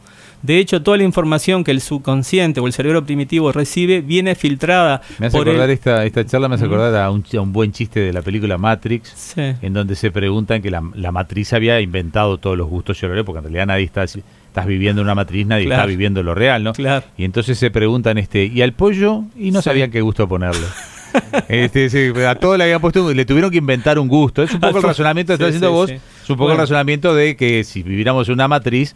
De 0.46 0.60
hecho, 0.60 0.82
toda 0.84 0.98
la 0.98 1.04
información 1.04 1.64
que 1.64 1.72
el 1.72 1.82
subconsciente 1.82 2.60
o 2.60 2.68
el 2.68 2.74
cerebro 2.74 3.04
primitivo 3.04 3.52
recibe 3.52 4.02
viene 4.02 4.36
filtrada 4.36 5.02
Me 5.18 5.28
hace 5.28 5.38
por 5.38 5.48
acordar 5.48 5.70
el... 5.70 5.74
esta, 5.74 6.06
esta 6.06 6.26
charla, 6.26 6.48
me 6.48 6.56
hace 6.56 6.66
acordar 6.66 6.96
a 6.96 7.10
un, 7.10 7.24
a 7.36 7.42
un 7.42 7.52
buen 7.52 7.72
chiste 7.72 8.00
de 8.00 8.14
la 8.14 8.22
película 8.22 8.58
Matrix, 8.58 9.12
Sí. 9.16 9.42
en 9.62 9.74
donde 9.74 9.96
se 9.96 10.12
preguntan 10.12 10.62
que 10.62 10.70
la, 10.70 10.84
la 10.94 11.12
matriz 11.12 11.52
había 11.54 11.82
inventado 11.82 12.38
todos 12.38 12.58
los 12.58 12.68
gustos 12.68 13.02
y 13.02 13.06
olores, 13.06 13.24
porque 13.24 13.40
en 13.40 13.44
realidad 13.46 13.66
nadie 13.68 13.86
está, 13.86 14.04
estás 14.04 14.66
viviendo 14.68 15.02
en 15.02 15.08
una 15.08 15.16
matriz, 15.16 15.48
nadie 15.48 15.66
Claro. 15.66 15.82
está 15.82 15.88
viviendo 15.88 16.22
lo 16.24 16.36
real, 16.36 16.64
¿no? 16.64 16.74
Claro. 16.74 17.06
Y 17.18 17.24
entonces 17.26 17.58
se 17.58 17.72
preguntan, 17.72 18.18
este, 18.18 18.46
¿y 18.46 18.62
al 18.62 18.74
pollo? 18.74 19.24
Y 19.36 19.52
no 19.52 19.62
Sí. 19.62 19.66
sabían 19.66 19.90
qué 19.92 20.02
gusto 20.02 20.28
ponerle. 20.28 20.66
Este, 21.48 21.90
sí, 21.90 22.12
a 22.28 22.36
todos 22.36 22.58
le 22.58 22.66
habían 22.66 22.82
puesto, 22.82 23.14
le 23.14 23.24
tuvieron 23.26 23.50
que 23.50 23.58
inventar 23.58 23.98
un 24.00 24.08
gusto. 24.10 24.44
Es 24.44 24.54
un 24.54 24.60
poco 24.60 24.78
el 24.80 24.84
razonamiento 24.84 25.32
que 25.34 25.38
sí, 25.38 25.44
estás 25.44 25.56
haciendo 25.56 25.88
sí, 25.88 25.94
vos, 25.94 26.02
es 26.24 26.30
un 26.30 26.36
poco 26.38 26.52
el 26.52 26.58
razonamiento 26.58 27.16
de 27.16 27.38
que 27.38 27.64
si 27.64 27.84
viviéramos 27.84 28.28
en 28.28 28.34
una 28.34 28.50
matriz, 28.50 28.96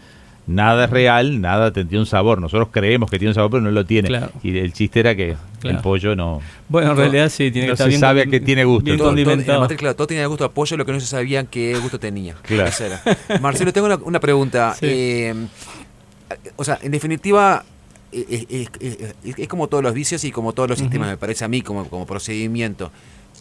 nada 0.49 0.85
es 0.85 0.89
real, 0.89 1.39
nada 1.41 1.71
te- 1.71 1.85
tiene 1.85 1.99
un 2.01 2.05
sabor. 2.05 2.41
Nosotros 2.41 2.69
creemos 2.71 3.09
que 3.09 3.17
tiene 3.19 3.29
un 3.29 3.35
sabor, 3.35 3.51
pero 3.51 3.61
no 3.61 3.71
lo 3.71 3.85
tiene. 3.85 4.07
Claro. 4.09 4.31
Y 4.43 4.57
el 4.57 4.73
chiste 4.73 4.99
era 4.99 5.15
que 5.15 5.35
el 5.63 5.77
pollo 5.77 6.15
no. 6.15 6.41
Bueno, 6.67 6.91
en 6.91 6.97
realidad 6.97 7.29
sí, 7.29 7.51
tiene 7.51 7.67
no 7.67 7.71
que 7.71 7.73
estar 7.73 7.85
se 7.85 7.89
bien 7.89 7.99
sabe 8.01 8.21
a 8.23 8.25
qué 8.25 8.39
tiene 8.39 8.63
gusto, 8.65 8.85
bien 8.85 8.97
todo- 8.97 9.07
condimentado. 9.09 9.61
matriz, 9.61 9.77
claro, 9.79 9.95
todo 9.95 10.07
tenía 10.07 10.25
gusto 10.25 10.45
a 10.45 10.51
pollo, 10.51 10.75
lo 10.77 10.85
que 10.85 10.91
no 10.91 10.99
se 10.99 11.05
sabía 11.07 11.43
qué 11.45 11.77
gusto 11.79 11.99
tenía. 11.99 12.35
Claro. 12.43 12.71
Marcelo, 13.41 13.71
tengo 13.73 13.87
una, 13.87 13.95
una 13.97 14.19
pregunta. 14.19 14.73
Sí. 14.79 14.85
Eh, 14.89 15.35
o 16.55 16.63
sea, 16.63 16.77
en 16.81 16.91
definitiva, 16.91 17.63
eh, 18.11 18.45
eh, 18.49 18.67
es, 19.23 19.37
es 19.37 19.47
como 19.47 19.67
todos 19.67 19.83
los 19.83 19.93
vicios 19.93 20.23
y 20.23 20.31
como 20.31 20.53
todos 20.53 20.69
los 20.69 20.79
sistemas, 20.79 21.09
me 21.09 21.17
parece 21.17 21.45
a 21.45 21.47
mí, 21.47 21.61
como, 21.61 21.87
como 21.89 22.05
procedimiento. 22.05 22.91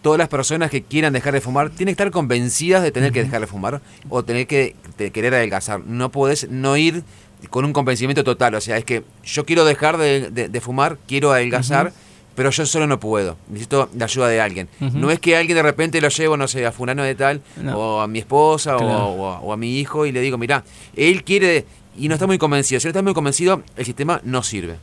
Todas 0.02 0.19
las 0.19 0.28
personas 0.28 0.71
que 0.71 0.83
quieran 0.83 1.12
dejar 1.12 1.33
de 1.35 1.40
fumar 1.40 1.71
tienen 1.71 1.95
que 1.95 2.02
estar 2.02 2.11
convencidas 2.12 2.83
de 2.83 2.93
tener 2.93 3.12
que 3.12 3.23
dejar 3.25 3.40
de 3.40 3.47
fumar 3.47 3.81
o 4.09 4.23
tener 4.23 4.47
que 4.47 4.76
de 4.97 5.11
querer 5.11 5.35
adelgazar. 5.35 5.81
No 5.81 6.11
podés 6.11 6.49
no 6.50 6.76
ir 6.76 7.02
con 7.50 7.64
un 7.64 7.73
convencimiento 7.73 8.23
total. 8.25 8.55
O 8.55 8.61
sea, 8.61 8.76
es 8.76 8.85
que 8.85 9.02
yo 9.25 9.45
quiero 9.45 9.64
dejar 9.64 9.97
de, 9.99 10.31
de- 10.31 10.49
de 10.49 10.61
fumar, 10.61 10.99
quiero 11.07 11.33
adelgazar, 11.33 11.93
pero 12.35 12.50
yo 12.50 12.64
solo 12.67 12.87
no 12.87 13.00
puedo. 13.00 13.37
Necesito 13.49 13.88
la 13.97 14.05
ayuda 14.05 14.28
de 14.28 14.40
alguien. 14.40 14.69
No 14.78 15.11
es 15.11 15.19
que 15.19 15.37
alguien 15.37 15.57
de 15.57 15.62
repente 15.62 16.00
lo 16.00 16.09
llevo, 16.09 16.37
no 16.37 16.47
sé, 16.47 16.64
a 16.64 16.71
fulano 16.73 17.02
de 17.02 17.14
tal, 17.17 17.40
No. 17.61 17.76
o 17.78 18.00
a 18.00 18.07
mi 18.07 18.21
esposa, 18.21 18.76
o, 18.76 19.26
a, 19.28 19.40
o 19.40 19.52
a 19.52 19.57
mi 19.57 19.78
hijo, 19.81 20.07
y 20.07 20.12
le 20.12 20.21
digo, 20.21 20.38
mira, 20.38 20.62
él 20.95 21.25
quiere 21.25 21.64
y 21.97 22.07
no 22.07 22.14
está 22.14 22.28
muy 22.28 22.38
convencido. 22.38 22.78
Si 22.81 22.87
no 22.87 22.90
está 22.90 23.02
muy 23.02 23.14
convencido, 23.14 23.62
el 23.76 23.85
sistema 23.85 24.21
no 24.23 24.45
sirve. 24.45 24.76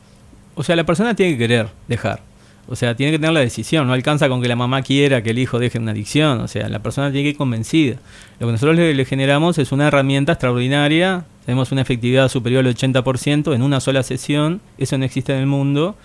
O 0.54 0.62
sea, 0.62 0.76
la 0.76 0.84
persona 0.84 1.14
tiene 1.16 1.32
que 1.32 1.38
querer 1.38 1.68
dejar. 1.88 2.20
O 2.68 2.74
sea, 2.74 2.96
tiene 2.96 3.12
que 3.12 3.18
tener 3.18 3.32
la 3.32 3.40
decisión. 3.40 3.86
No 3.86 3.92
alcanza 3.92 4.28
con 4.28 4.42
que 4.42 4.48
la 4.48 4.56
mamá 4.56 4.82
quiera 4.82 5.22
que 5.22 5.30
el 5.30 5.38
hijo 5.38 5.58
deje 5.58 5.78
una 5.78 5.92
adicción. 5.92 6.40
O 6.40 6.48
sea, 6.48 6.68
la 6.68 6.80
persona 6.80 7.10
tiene 7.12 7.24
que 7.24 7.30
ir 7.30 7.36
convencida. 7.36 7.96
Lo 8.40 8.46
que 8.46 8.52
nosotros 8.52 8.76
le, 8.76 9.04
generamos 9.04 9.58
es 9.58 9.70
una 9.70 9.86
herramienta 9.86 10.32
extraordinaria. 10.32 11.24
Tenemos 11.44 11.70
una 11.70 11.82
efectividad 11.82 12.28
superior 12.28 12.66
al 12.66 12.74
80% 12.74 13.54
en 13.54 13.62
una 13.62 13.78
sola 13.80 14.02
sesión. 14.02 14.60
Eso 14.78 14.98
no 14.98 15.04
existe 15.04 15.32
en 15.32 15.40
el 15.40 15.46
mundo. 15.46 15.96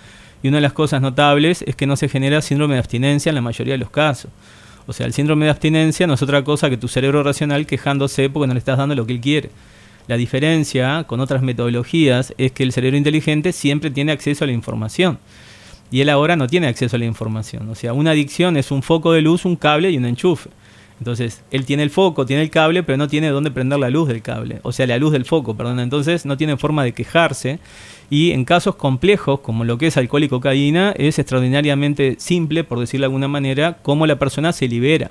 Y 0.43 0.49
una 0.49 0.57
de 0.57 0.61
las 0.61 0.73
cosas 0.73 1.01
notables 1.01 1.63
es 1.65 1.75
que 1.75 1.87
no 1.87 1.95
se 1.95 2.09
genera 2.09 2.41
síndrome 2.41 2.75
de 2.75 2.79
abstinencia 2.79 3.29
en 3.29 3.35
la 3.35 3.41
mayoría 3.41 3.73
de 3.73 3.79
los 3.79 3.89
casos. 3.89 4.29
O 4.85 4.93
sea, 4.93 5.07
el 5.07 5.13
síndrome 5.13 5.45
de 5.45 5.51
abstinencia 5.51 6.05
no 6.05 6.13
es 6.13 6.21
otra 6.21 6.43
cosa 6.43 6.69
que 6.69 6.77
tu 6.77 6.87
cerebro 6.87 7.23
racional 7.23 7.65
quejándose 7.65 8.29
porque 8.29 8.47
no 8.47 8.53
le 8.53 8.59
estás 8.59 8.77
dando 8.77 8.93
lo 8.95 9.05
que 9.05 9.13
él 9.13 9.21
quiere. 9.21 9.49
La 10.07 10.17
diferencia 10.17 11.05
con 11.07 11.19
otras 11.19 11.41
metodologías 11.41 12.33
es 12.37 12.51
que 12.51 12.63
el 12.63 12.71
cerebro 12.71 12.97
inteligente 12.97 13.51
siempre 13.51 13.91
tiene 13.91 14.11
acceso 14.11 14.43
a 14.43 14.47
la 14.47 14.53
información 14.53 15.19
y 15.91 16.01
él 16.01 16.09
ahora 16.09 16.35
no 16.35 16.47
tiene 16.47 16.67
acceso 16.67 16.95
a 16.95 16.99
la 16.99 17.05
información. 17.05 17.69
O 17.69 17.75
sea, 17.75 17.93
una 17.93 18.11
adicción 18.11 18.57
es 18.57 18.71
un 18.71 18.81
foco 18.81 19.11
de 19.11 19.21
luz, 19.21 19.45
un 19.45 19.57
cable 19.57 19.91
y 19.91 19.97
un 19.97 20.05
enchufe. 20.05 20.49
Entonces, 20.99 21.43
él 21.49 21.65
tiene 21.65 21.81
el 21.81 21.89
foco, 21.89 22.27
tiene 22.27 22.43
el 22.43 22.51
cable, 22.51 22.83
pero 22.83 22.95
no 22.95 23.07
tiene 23.07 23.29
dónde 23.29 23.49
prender 23.49 23.79
la 23.79 23.89
luz 23.89 24.07
del 24.07 24.21
cable, 24.21 24.59
o 24.61 24.71
sea, 24.71 24.85
la 24.85 24.99
luz 24.99 25.11
del 25.11 25.25
foco, 25.25 25.57
perdón. 25.57 25.79
Entonces, 25.79 26.27
no 26.27 26.37
tiene 26.37 26.57
forma 26.57 26.83
de 26.83 26.93
quejarse. 26.93 27.59
Y 28.11 28.31
en 28.31 28.45
casos 28.45 28.75
complejos, 28.75 29.39
como 29.39 29.63
lo 29.63 29.79
que 29.79 29.87
es 29.87 29.97
alcohol 29.97 30.23
y 30.23 30.29
cocaína, 30.29 30.93
es 30.95 31.17
extraordinariamente 31.17 32.17
simple, 32.19 32.63
por 32.63 32.79
decirlo 32.79 33.05
de 33.05 33.07
alguna 33.07 33.27
manera, 33.27 33.79
cómo 33.81 34.05
la 34.05 34.19
persona 34.19 34.53
se 34.53 34.67
libera. 34.67 35.09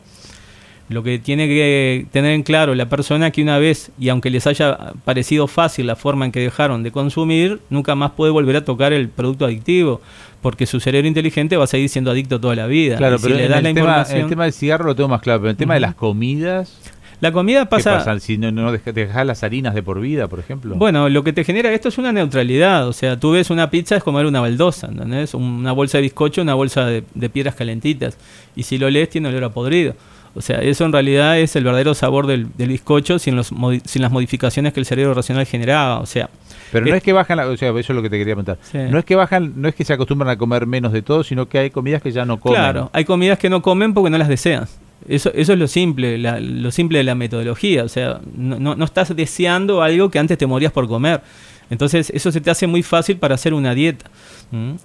Lo 0.91 1.05
que 1.05 1.21
tiene 1.21 1.47
que 1.47 2.07
tener 2.11 2.33
en 2.33 2.43
claro 2.43 2.75
la 2.75 2.89
persona 2.89 3.31
que 3.31 3.43
una 3.43 3.59
vez, 3.59 3.93
y 3.99 4.09
aunque 4.09 4.29
les 4.29 4.49
haya 4.49 4.93
parecido 5.05 5.47
fácil 5.47 5.87
la 5.87 5.95
forma 5.95 6.25
en 6.25 6.33
que 6.33 6.41
dejaron 6.41 6.83
de 6.83 6.91
consumir, 6.91 7.61
nunca 7.71 7.95
más 7.95 8.11
puede 8.11 8.33
volver 8.33 8.57
a 8.57 8.65
tocar 8.65 8.93
el 8.93 9.09
producto 9.09 9.45
adictivo, 9.45 10.01
porque 10.43 10.67
su 10.67 10.81
cerebro 10.81 11.07
inteligente 11.07 11.57
va 11.57 11.65
a 11.65 11.69
seguir 11.69 11.89
siendo 11.89 12.11
adicto 12.11 12.41
toda 12.41 12.57
la 12.57 12.67
vida. 12.67 12.97
Claro, 12.97 13.19
si 13.19 13.23
pero 13.23 13.37
le 13.37 13.45
en 13.45 13.51
das 13.51 13.59
el, 13.59 13.65
la 13.65 13.69
tema, 13.71 13.81
información, 13.81 14.21
el 14.21 14.29
tema 14.29 14.45
del 14.45 14.53
cigarro 14.53 14.85
lo 14.85 14.97
tengo 14.97 15.09
más 15.09 15.23
claro, 15.23 15.41
pero 15.41 15.51
el 15.51 15.57
tema 15.57 15.75
de 15.75 15.81
las 15.81 15.95
comidas, 15.95 16.77
la 17.21 17.33
comida 17.33 17.67
¿qué 17.67 17.67
pasa? 17.67 18.19
Si 18.19 18.39
no, 18.39 18.51
no 18.51 18.77
te 18.79 18.93
dejas 18.93 19.27
las 19.27 19.45
harinas 19.45 19.75
de 19.75 19.83
por 19.83 20.01
vida, 20.01 20.27
por 20.27 20.41
ejemplo. 20.41 20.75
Bueno, 20.77 21.09
lo 21.09 21.23
que 21.23 21.33
te 21.33 21.45
genera 21.45 21.73
esto 21.73 21.89
es 21.91 21.99
una 21.99 22.13
neutralidad. 22.13 22.89
O 22.89 22.93
sea, 22.95 23.21
tú 23.21 23.33
ves 23.33 23.51
una 23.51 23.71
pizza 23.71 23.97
es 23.97 24.03
comer 24.03 24.25
una 24.25 24.41
baldosa, 24.41 24.89
¿entendés? 24.89 25.35
Una 25.35 25.73
bolsa 25.73 25.99
de 25.99 26.03
bizcocho, 26.03 26.41
una 26.41 26.55
bolsa 26.55 26.87
de, 26.87 27.05
de 27.15 27.29
piedras 27.29 27.55
calentitas. 27.55 28.17
Y 28.57 28.63
si 28.63 28.79
lo 28.79 28.89
lees, 28.89 29.11
tiene 29.11 29.29
olor 29.29 29.45
a 29.45 29.51
podrido. 29.51 29.95
O 30.35 30.41
sea, 30.41 30.59
eso 30.59 30.85
en 30.85 30.93
realidad 30.93 31.39
es 31.41 31.57
el 31.57 31.65
verdadero 31.65 31.93
sabor 31.95 32.27
del, 32.27 32.47
del 32.57 32.69
bizcocho 32.69 33.19
sin, 33.19 33.35
los, 33.37 33.53
modi- 33.53 33.83
sin 33.85 34.01
las 34.03 34.13
modificaciones 34.13 34.73
que 34.73 34.81
el 34.81 34.87
cerebro 34.87 35.13
racional 35.15 35.45
generaba. 35.47 35.99
O 35.99 36.07
sea, 36.07 36.31
Pero 36.71 36.87
no 36.87 36.95
Eh, 36.95 36.99
es 36.99 37.03
que 37.03 37.13
bajan, 37.13 37.37
la- 37.39 37.49
o 37.49 37.57
sea, 37.57 37.71
eso 37.71 37.79
es 37.79 37.89
lo 37.91 38.01
que 38.03 38.11
te 38.11 38.17
quería 38.19 38.35
preguntar. 38.37 38.59
Sí. 38.63 38.79
No 38.91 38.99
es 38.99 39.05
que 39.05 39.17
bajan, 39.17 39.55
no 39.57 39.69
es 39.69 39.75
que 39.75 39.85
se 39.85 39.93
acostumbran 39.93 40.29
a 40.31 40.37
comer 40.39 40.67
menos 40.67 40.93
de 40.93 41.03
todo, 41.03 41.25
sino 41.25 41.49
que 41.49 41.59
hay 41.59 41.71
comidas 41.71 42.01
que 42.01 42.13
ya 42.13 42.25
no 42.25 42.39
comen. 42.39 42.61
Claro, 42.61 42.91
hay 42.93 43.05
comidas 43.05 43.39
que 43.39 43.51
no 43.51 43.61
comen 43.61 43.93
porque 43.93 44.09
no 44.11 44.19
las 44.19 44.29
desean. 44.29 44.67
Eso, 45.09 45.33
eso 45.35 45.55
es 45.55 45.59
lo 45.59 45.67
simple, 45.67 46.19
la- 46.19 46.39
lo 46.39 46.71
simple 46.71 46.99
de 46.99 47.05
la 47.05 47.15
metodología. 47.17 47.83
O 47.85 47.89
sea, 47.89 48.21
no, 48.37 48.61
no- 48.61 48.77
no 48.77 48.85
estás 48.85 49.15
deseando 49.17 49.83
algo 49.83 50.11
que 50.11 50.19
antes 50.21 50.39
te 50.39 50.47
morías 50.47 50.71
por 50.73 50.87
comer. 50.87 51.23
Entonces, 51.71 52.11
eso 52.11 52.31
se 52.33 52.41
te 52.41 52.51
hace 52.51 52.67
muy 52.67 52.83
fácil 52.83 53.17
para 53.17 53.35
hacer 53.37 53.55
una 53.55 53.75
dieta. 53.75 54.07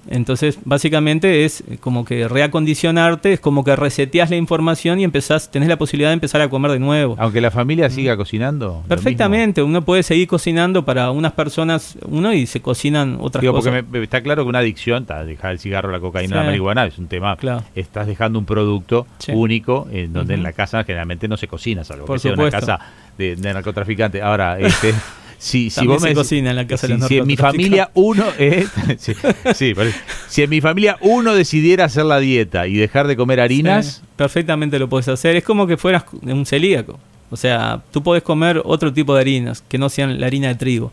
Entonces, 0.10 0.60
básicamente 0.64 1.44
es 1.44 1.64
como 1.80 2.06
que 2.06 2.28
reacondicionarte, 2.28 3.34
es 3.34 3.40
como 3.40 3.64
que 3.64 3.76
reseteas 3.76 4.30
la 4.30 4.36
información 4.36 5.00
y 5.00 5.04
empezás, 5.04 5.50
tenés 5.50 5.68
la 5.70 5.78
posibilidad 5.78 6.10
de 6.10 6.14
empezar 6.14 6.42
a 6.42 6.50
comer 6.50 6.72
de 6.72 6.80
nuevo. 6.80 7.16
Aunque 7.18 7.42
la 7.42 7.50
familia 7.50 7.90
siga 7.90 8.16
cocinando. 8.16 8.84
Perfectamente, 8.88 9.64
uno 9.64 9.82
puede 9.84 10.04
seguir 10.04 10.28
cocinando 10.28 10.86
para 10.86 11.10
unas 11.10 11.32
personas, 11.34 11.98
uno 12.08 12.32
y 12.34 12.46
se 12.46 12.62
cocinan 12.62 13.18
otras 13.20 13.42
Digo, 13.42 13.54
cosas. 13.54 13.74
porque 13.84 13.98
me- 14.00 14.04
está 14.04 14.22
claro 14.22 14.44
que 14.44 14.50
una 14.50 14.60
adicción, 14.60 15.06
ta, 15.06 15.26
dejar 15.26 15.52
el 15.54 15.60
cigarro, 15.60 15.92
la 15.92 16.00
cocaína, 16.00 16.36
la 16.38 16.44
marihuana, 16.44 16.86
es 16.86 17.00
un 17.00 17.08
tema. 17.08 17.36
Claro. 17.36 17.64
Estás 17.74 18.06
dejando 18.06 18.38
un 18.38 18.46
producto 18.46 19.08
Sí. 19.18 19.32
único 19.34 19.88
en 19.92 20.14
donde 20.14 20.36
en 20.36 20.44
la 20.44 20.54
casa 20.54 20.84
generalmente 20.84 21.28
no 21.28 21.38
se 21.38 21.48
cocina, 21.48 21.84
salvo 21.84 22.06
Por 22.06 22.18
que 22.18 22.22
sea 22.22 22.32
supuesto. 22.34 22.58
una 22.58 22.66
casa 22.78 22.86
de, 23.18 23.36
de 23.36 23.54
narcotraficante. 23.54 24.22
Ahora, 24.22 24.60
este, 24.60 24.94
si, 25.46 25.70
si 25.70 25.86
vos 25.86 26.02
se 26.02 26.08
me 26.08 26.14
decís- 26.16 26.18
cocina 26.18 26.50
en 26.50 26.56
la 26.56 26.66
casa 26.66 26.88
de 26.88 26.96
si, 26.96 27.00
los 27.00 27.08
si 27.08 27.18
en 27.20 27.28
mi 27.28 27.38
familia 27.38 27.92
uno, 27.94 28.26
eh, 28.40 28.66
sí, 28.98 29.14
sí, 29.54 29.74
si 30.28 30.42
en 30.42 30.50
mi 30.50 30.60
familia 30.60 30.98
uno 31.02 31.36
decidiera 31.36 31.86
hacer 31.86 32.06
la 32.06 32.20
dieta 32.20 32.66
y 32.66 32.74
dejar 32.76 33.06
de 33.06 33.16
comer 33.16 33.40
harinas, 33.40 33.86
Sí, 34.02 34.08
perfectamente 34.16 34.80
lo 34.80 34.90
puedes 34.90 35.08
hacer. 35.08 35.36
Es 35.36 35.44
como 35.44 35.68
que 35.68 35.78
fueras 35.78 36.04
un 36.24 36.48
celíaco. 36.48 36.98
O 37.30 37.38
sea, 37.38 37.84
tú 37.92 38.02
puedes 38.02 38.24
comer 38.24 38.60
otro 38.66 38.92
tipo 38.92 39.14
de 39.14 39.22
harinas 39.22 39.64
que 39.68 39.78
no 39.78 39.90
sean 39.90 40.20
la 40.20 40.26
harina 40.26 40.48
de 40.48 40.56
trigo. 40.56 40.92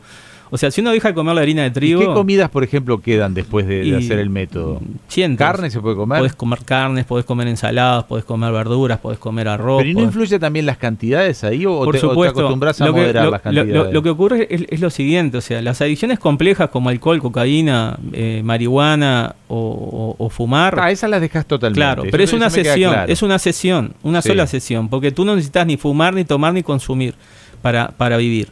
O 0.55 0.59
sea, 0.59 0.71
si 0.71 0.83
uno 0.83 0.91
deja 0.91 1.09
de 1.09 1.15
comer 1.15 1.35
la 1.35 1.41
harina 1.41 1.63
de 1.63 1.71
trigo... 1.71 2.03
¿Y 2.03 2.07
qué 2.07 2.13
comidas, 2.13 2.51
por 2.51 2.63
ejemplo, 2.63 3.01
quedan 3.01 3.33
después 3.33 3.67
de, 3.67 3.97
hacer 3.97 4.19
el 4.19 4.29
método? 4.29 4.83
Cientos. 5.09 5.39
¿Carne 5.39 5.71
se 5.71 5.81
puede 5.81 5.97
comer? 5.97 6.19
Podés 6.19 6.35
comer 6.35 6.59
carnes, 6.63 7.07
podés 7.07 7.25
comer 7.25 7.49
ensaladas, 7.49 8.05
podés 8.05 8.27
comer 8.27 8.53
verduras, 8.53 8.99
podés 8.99 9.19
comer 9.19 9.49
arroz. 9.49 9.79
¿Pero 9.79 9.91
y 9.91 9.95
no 9.95 10.03
influye 10.03 10.39
también 10.39 10.67
las 10.67 10.77
cantidades 10.77 11.43
ahí 11.43 11.65
o, 11.65 11.83
por 11.85 11.95
te, 11.95 12.01
supuesto, 12.01 12.41
acostumbras 12.41 12.79
a 12.83 12.93
moderar 12.93 13.31
las 13.31 13.41
cantidades? 13.41 13.95
Lo, 13.95 14.03
que 14.03 14.11
ocurre 14.11 14.47
es, 14.51 14.79
lo 14.79 14.91
siguiente, 14.91 15.39
o 15.39 15.41
sea, 15.41 15.63
las 15.63 15.81
adicciones 15.81 16.19
complejas 16.19 16.69
como 16.69 16.91
alcohol, 16.91 17.19
cocaína, 17.23 17.99
eh, 18.13 18.43
marihuana 18.45 19.35
o, 19.49 20.29
fumar... 20.31 20.79
Ah, 20.79 20.91
esas 20.91 21.09
las 21.09 21.23
dejas 21.23 21.47
totalmente. 21.47 21.79
Claro, 21.79 22.03
pero 22.11 22.23
es 22.23 22.33
una 22.35 22.51
sesión, 22.51 22.95
es 23.09 23.23
una 23.23 23.39
sesión, 23.39 23.95
una 24.03 24.21
sola 24.21 24.47
sesión, 24.47 24.91
porque 24.91 25.13
tú 25.13 25.25
no 25.25 25.35
necesitas 25.35 25.67
ni 25.67 25.79
fumar, 25.79 26.13
ni 26.13 26.27
tomar, 26.27 26.53
ni 26.53 26.63
consumir 26.63 27.15
para, 27.63 27.89
para 27.89 28.19
vivir. 28.19 28.49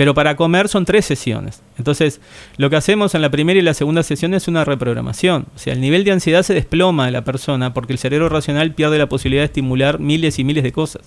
Pero 0.00 0.14
para 0.14 0.34
comer 0.34 0.68
son 0.68 0.86
tres 0.86 1.04
sesiones. 1.04 1.62
Entonces, 1.76 2.22
lo 2.56 2.70
que 2.70 2.76
hacemos 2.76 3.14
en 3.14 3.20
la 3.20 3.28
primera 3.28 3.60
y 3.60 3.62
la 3.62 3.74
segunda 3.74 4.02
sesión 4.02 4.32
es 4.32 4.48
una 4.48 4.64
reprogramación. 4.64 5.44
O 5.54 5.58
sea, 5.58 5.74
el 5.74 5.82
nivel 5.82 6.04
de 6.04 6.12
ansiedad 6.12 6.42
se 6.42 6.54
desploma 6.54 7.04
de 7.04 7.10
la 7.10 7.22
persona 7.22 7.74
porque 7.74 7.92
el 7.92 7.98
cerebro 7.98 8.30
racional 8.30 8.72
pierde 8.72 8.96
la 8.96 9.10
posibilidad 9.10 9.42
de 9.42 9.48
estimular 9.48 9.98
miles 9.98 10.38
y 10.38 10.44
miles 10.44 10.64
de 10.64 10.72
cosas. 10.72 11.02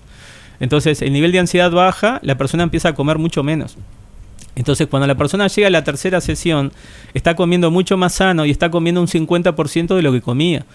Entonces, 0.60 1.02
el 1.02 1.12
nivel 1.12 1.32
de 1.32 1.40
ansiedad 1.40 1.72
baja, 1.72 2.20
la 2.22 2.38
persona 2.38 2.62
empieza 2.62 2.90
a 2.90 2.94
comer 2.94 3.18
mucho 3.18 3.42
menos. 3.42 3.76
Entonces, 4.54 4.86
cuando 4.86 5.08
la 5.08 5.16
persona 5.16 5.48
llega 5.48 5.66
a 5.66 5.72
la 5.72 5.82
tercera 5.82 6.20
sesión, 6.20 6.70
está 7.14 7.34
comiendo 7.34 7.72
mucho 7.72 7.96
más 7.96 8.12
sano 8.12 8.46
y 8.46 8.52
está 8.52 8.70
comiendo 8.70 9.00
un 9.00 9.08
50% 9.08 9.96
de 9.96 10.02
lo 10.02 10.12
que 10.12 10.20
comía. 10.20 10.66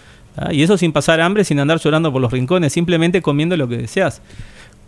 Y 0.50 0.62
eso 0.62 0.76
sin 0.76 0.92
pasar 0.92 1.22
hambre, 1.22 1.44
sin 1.44 1.58
andar 1.58 1.80
llorando 1.80 2.12
por 2.12 2.20
los 2.20 2.30
rincones, 2.30 2.74
simplemente 2.74 3.22
comiendo 3.22 3.56
lo 3.56 3.66
que 3.66 3.78
deseas 3.78 4.20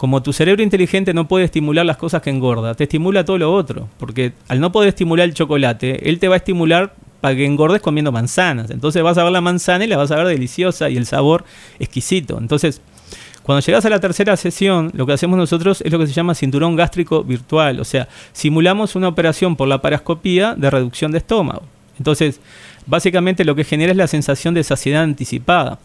como 0.03 0.21
tu 0.21 0.33
cerebro 0.33 0.65
inteligente 0.65 1.15
no 1.15 1.29
puede 1.29 1.45
estimular 1.45 1.87
las 1.87 1.97
cosas 1.97 2.23
que 2.23 2.31
engorda, 2.31 2.75
te 2.75 2.83
estimula 2.83 3.25
todo 3.25 3.39
lo 3.39 3.55
otro. 3.55 3.89
Porque 3.99 4.33
al 4.49 4.59
no 4.59 4.73
poder 4.73 4.89
estimular 4.89 5.29
el 5.29 5.33
chocolate, 5.33 6.11
él 6.11 6.19
te 6.19 6.27
va 6.27 6.35
a 6.35 6.39
estimular 6.39 6.97
para 7.21 7.37
que 7.37 7.47
engordes 7.47 7.81
comiendo 7.81 8.11
manzanas. 8.11 8.73
Entonces 8.73 9.01
vas 9.05 9.17
a 9.17 9.23
ver 9.23 9.33
la 9.33 9.41
manzana 9.41 9.85
y 9.85 9.87
la 9.87 9.97
vas 9.97 10.11
a 10.11 10.17
ver 10.17 10.27
deliciosa 10.27 10.91
y 10.91 10.97
el 10.97 11.07
sabor 11.07 11.45
exquisito. 11.79 12.37
Entonces, 12.39 12.81
cuando 13.45 13.65
llegas 13.65 13.85
a 13.85 13.91
la 13.91 14.01
tercera 14.01 14.37
sesión, 14.37 14.91
lo 14.93 15.07
que 15.07 15.13
hacemos 15.13 15.39
nosotros 15.39 15.81
es 15.83 15.93
lo 15.93 16.01
que 16.01 16.09
se 16.09 16.15
llama 16.15 16.35
cinturón 16.35 16.75
gástrico 16.75 17.23
virtual. 17.23 17.79
O 17.79 17.85
sea, 17.85 18.09
simulamos 18.33 18.97
una 18.97 19.07
operación 19.07 19.55
por 19.55 19.69
la 19.69 19.83
parascopía 19.83 20.57
de 20.57 20.69
reducción 20.69 21.13
de 21.13 21.19
estómago. 21.19 21.63
Entonces, 21.97 22.41
básicamente 22.87 23.45
lo 23.45 23.55
que 23.55 23.63
genera 23.63 23.93
es 23.93 23.97
la 23.97 24.09
sensación 24.09 24.53
de 24.53 24.65
saciedad 24.65 25.05
anticipada. 25.05 25.79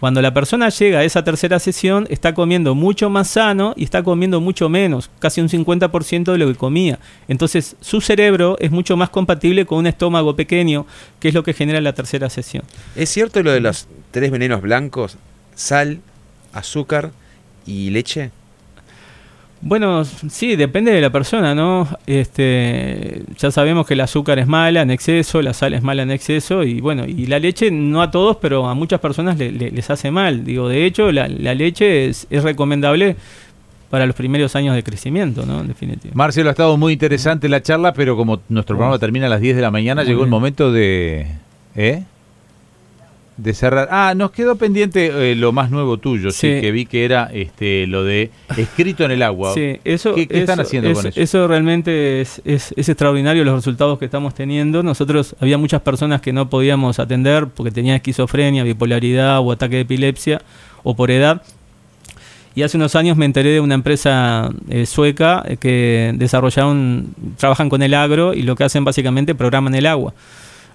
Cuando 0.00 0.22
la 0.22 0.32
persona 0.32 0.70
llega 0.70 1.00
a 1.00 1.04
esa 1.04 1.24
tercera 1.24 1.58
sesión, 1.58 2.06
está 2.08 2.32
comiendo 2.34 2.74
mucho 2.74 3.10
más 3.10 3.28
sano 3.28 3.74
y 3.76 3.84
está 3.84 4.02
comiendo 4.02 4.40
mucho 4.40 4.68
menos, 4.70 5.10
casi 5.18 5.42
un 5.42 5.48
50% 5.48 6.32
de 6.32 6.38
lo 6.38 6.46
que 6.46 6.54
comía. 6.54 6.98
Entonces, 7.28 7.76
su 7.80 8.00
cerebro 8.00 8.56
es 8.60 8.70
mucho 8.70 8.96
más 8.96 9.10
compatible 9.10 9.66
con 9.66 9.78
un 9.78 9.86
estómago 9.86 10.34
pequeño, 10.36 10.86
que 11.20 11.28
es 11.28 11.34
lo 11.34 11.42
que 11.42 11.52
genera 11.52 11.82
la 11.82 11.92
tercera 11.92 12.30
sesión. 12.30 12.64
¿Es 12.96 13.10
cierto 13.10 13.42
lo 13.42 13.52
de 13.52 13.60
los 13.60 13.88
tres 14.10 14.30
venenos 14.30 14.62
blancos? 14.62 15.18
Sal, 15.54 16.00
azúcar 16.52 17.10
y 17.66 17.90
leche. 17.90 18.30
Bueno, 19.62 20.04
sí, 20.04 20.56
depende 20.56 20.90
de 20.90 21.02
la 21.02 21.10
persona, 21.10 21.54
¿no? 21.54 21.86
Este, 22.06 23.22
ya 23.36 23.50
sabemos 23.50 23.86
que 23.86 23.92
el 23.92 24.00
azúcar 24.00 24.38
es 24.38 24.46
mala 24.46 24.80
en 24.80 24.90
exceso, 24.90 25.42
la 25.42 25.52
sal 25.52 25.74
es 25.74 25.82
mala 25.82 26.02
en 26.02 26.10
exceso 26.10 26.62
y 26.62 26.80
bueno, 26.80 27.04
y 27.06 27.26
la 27.26 27.38
leche 27.38 27.70
no 27.70 28.00
a 28.00 28.10
todos, 28.10 28.38
pero 28.38 28.66
a 28.68 28.74
muchas 28.74 29.00
personas 29.00 29.38
les 29.38 29.90
hace 29.90 30.10
mal. 30.10 30.44
Digo, 30.44 30.68
de 30.68 30.86
hecho, 30.86 31.12
la, 31.12 31.28
leche 31.28 32.08
es, 32.08 32.26
recomendable 32.30 33.16
para 33.90 34.06
los 34.06 34.16
primeros 34.16 34.56
años 34.56 34.74
de 34.74 34.82
crecimiento, 34.82 35.44
¿no? 35.44 35.60
En 35.60 35.68
definitiva. 35.68 36.12
Marcelo, 36.14 36.48
ha 36.48 36.52
estado 36.52 36.78
muy 36.78 36.94
interesante 36.94 37.46
la 37.48 37.62
charla, 37.62 37.92
pero 37.92 38.16
como 38.16 38.40
nuestro 38.48 38.76
programa 38.76 38.98
termina 38.98 39.26
a 39.26 39.28
las 39.28 39.42
10 39.42 39.56
de 39.56 39.62
la 39.62 39.70
mañana, 39.70 40.04
llegó 40.04 40.24
el 40.24 40.30
momento 40.30 40.72
de... 40.72 41.26
¿Eh? 41.76 42.02
De 43.36 43.54
cerrar. 43.54 43.88
Ah, 43.90 44.14
nos 44.16 44.30
quedó 44.32 44.56
pendiente 44.56 45.32
eh, 45.32 45.34
lo 45.34 45.52
más 45.52 45.70
nuevo 45.70 45.98
tuyo, 45.98 46.30
sí. 46.30 46.60
que 46.60 46.70
vi 46.70 46.86
que 46.86 47.04
era 47.04 47.30
este 47.32 47.86
lo 47.86 48.04
de 48.04 48.30
escrito 48.56 49.04
en 49.04 49.12
el 49.12 49.22
agua. 49.22 49.54
Sí, 49.54 49.78
eso, 49.84 50.14
¿Qué, 50.14 50.28
están 50.30 50.60
haciendo 50.60 50.92
con 50.92 51.06
eso? 51.06 51.20
Eso 51.20 51.48
realmente 51.48 52.20
es, 52.20 52.42
es, 52.44 52.72
extraordinario 52.76 53.44
los 53.44 53.54
resultados 53.54 53.98
que 53.98 54.04
estamos 54.04 54.34
teniendo. 54.34 54.82
Nosotros 54.82 55.36
había 55.40 55.58
muchas 55.58 55.80
personas 55.82 56.20
que 56.20 56.32
no 56.32 56.50
podíamos 56.50 56.98
atender 56.98 57.46
porque 57.48 57.70
tenían 57.70 57.96
esquizofrenia, 57.96 58.62
bipolaridad 58.62 59.40
o 59.40 59.52
ataque 59.52 59.76
de 59.76 59.82
epilepsia 59.82 60.42
o 60.82 60.94
por 60.94 61.10
edad. 61.10 61.42
Y 62.54 62.62
hace 62.62 62.76
unos 62.76 62.96
años 62.96 63.16
me 63.16 63.26
enteré 63.26 63.50
de 63.50 63.60
una 63.60 63.74
empresa 63.74 64.50
eh, 64.68 64.84
sueca 64.84 65.44
eh, 65.46 65.56
que 65.56 66.12
desarrollaron, 66.16 67.14
trabajan 67.36 67.68
con 67.68 67.82
el 67.82 67.94
agro 67.94 68.34
y 68.34 68.42
lo 68.42 68.56
que 68.56 68.64
hacen 68.64 68.84
básicamente 68.84 69.34
programan 69.34 69.74
el 69.74 69.86
agua. 69.86 70.14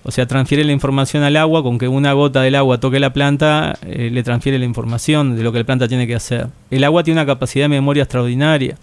O 0.07 0.11
sea, 0.11 0.27
transfiere 0.27 0.63
la 0.63 0.71
información 0.71 1.23
al 1.23 1.35
agua, 1.35 1.63
con 1.63 1.79
que 1.79 1.87
una 1.87 2.13
gota 2.13 2.43
del 2.43 2.53
agua 2.53 2.79
toque 2.79 2.99
la 2.99 3.11
planta, 3.11 3.75
eh, 3.81 4.11
le 4.11 4.21
transfiere 4.21 4.59
la 4.59 4.65
información 4.65 5.35
de 5.35 5.41
lo 5.41 5.51
que 5.51 5.57
la 5.57 5.63
planta 5.63 5.87
tiene 5.87 6.05
que 6.05 6.13
hacer. 6.13 6.47
El 6.69 6.83
agua 6.83 7.03
tiene 7.03 7.19
una 7.19 7.25
capacidad 7.25 7.65
de 7.65 7.69
memoria 7.69 8.03
extraordinaria. 8.03 8.77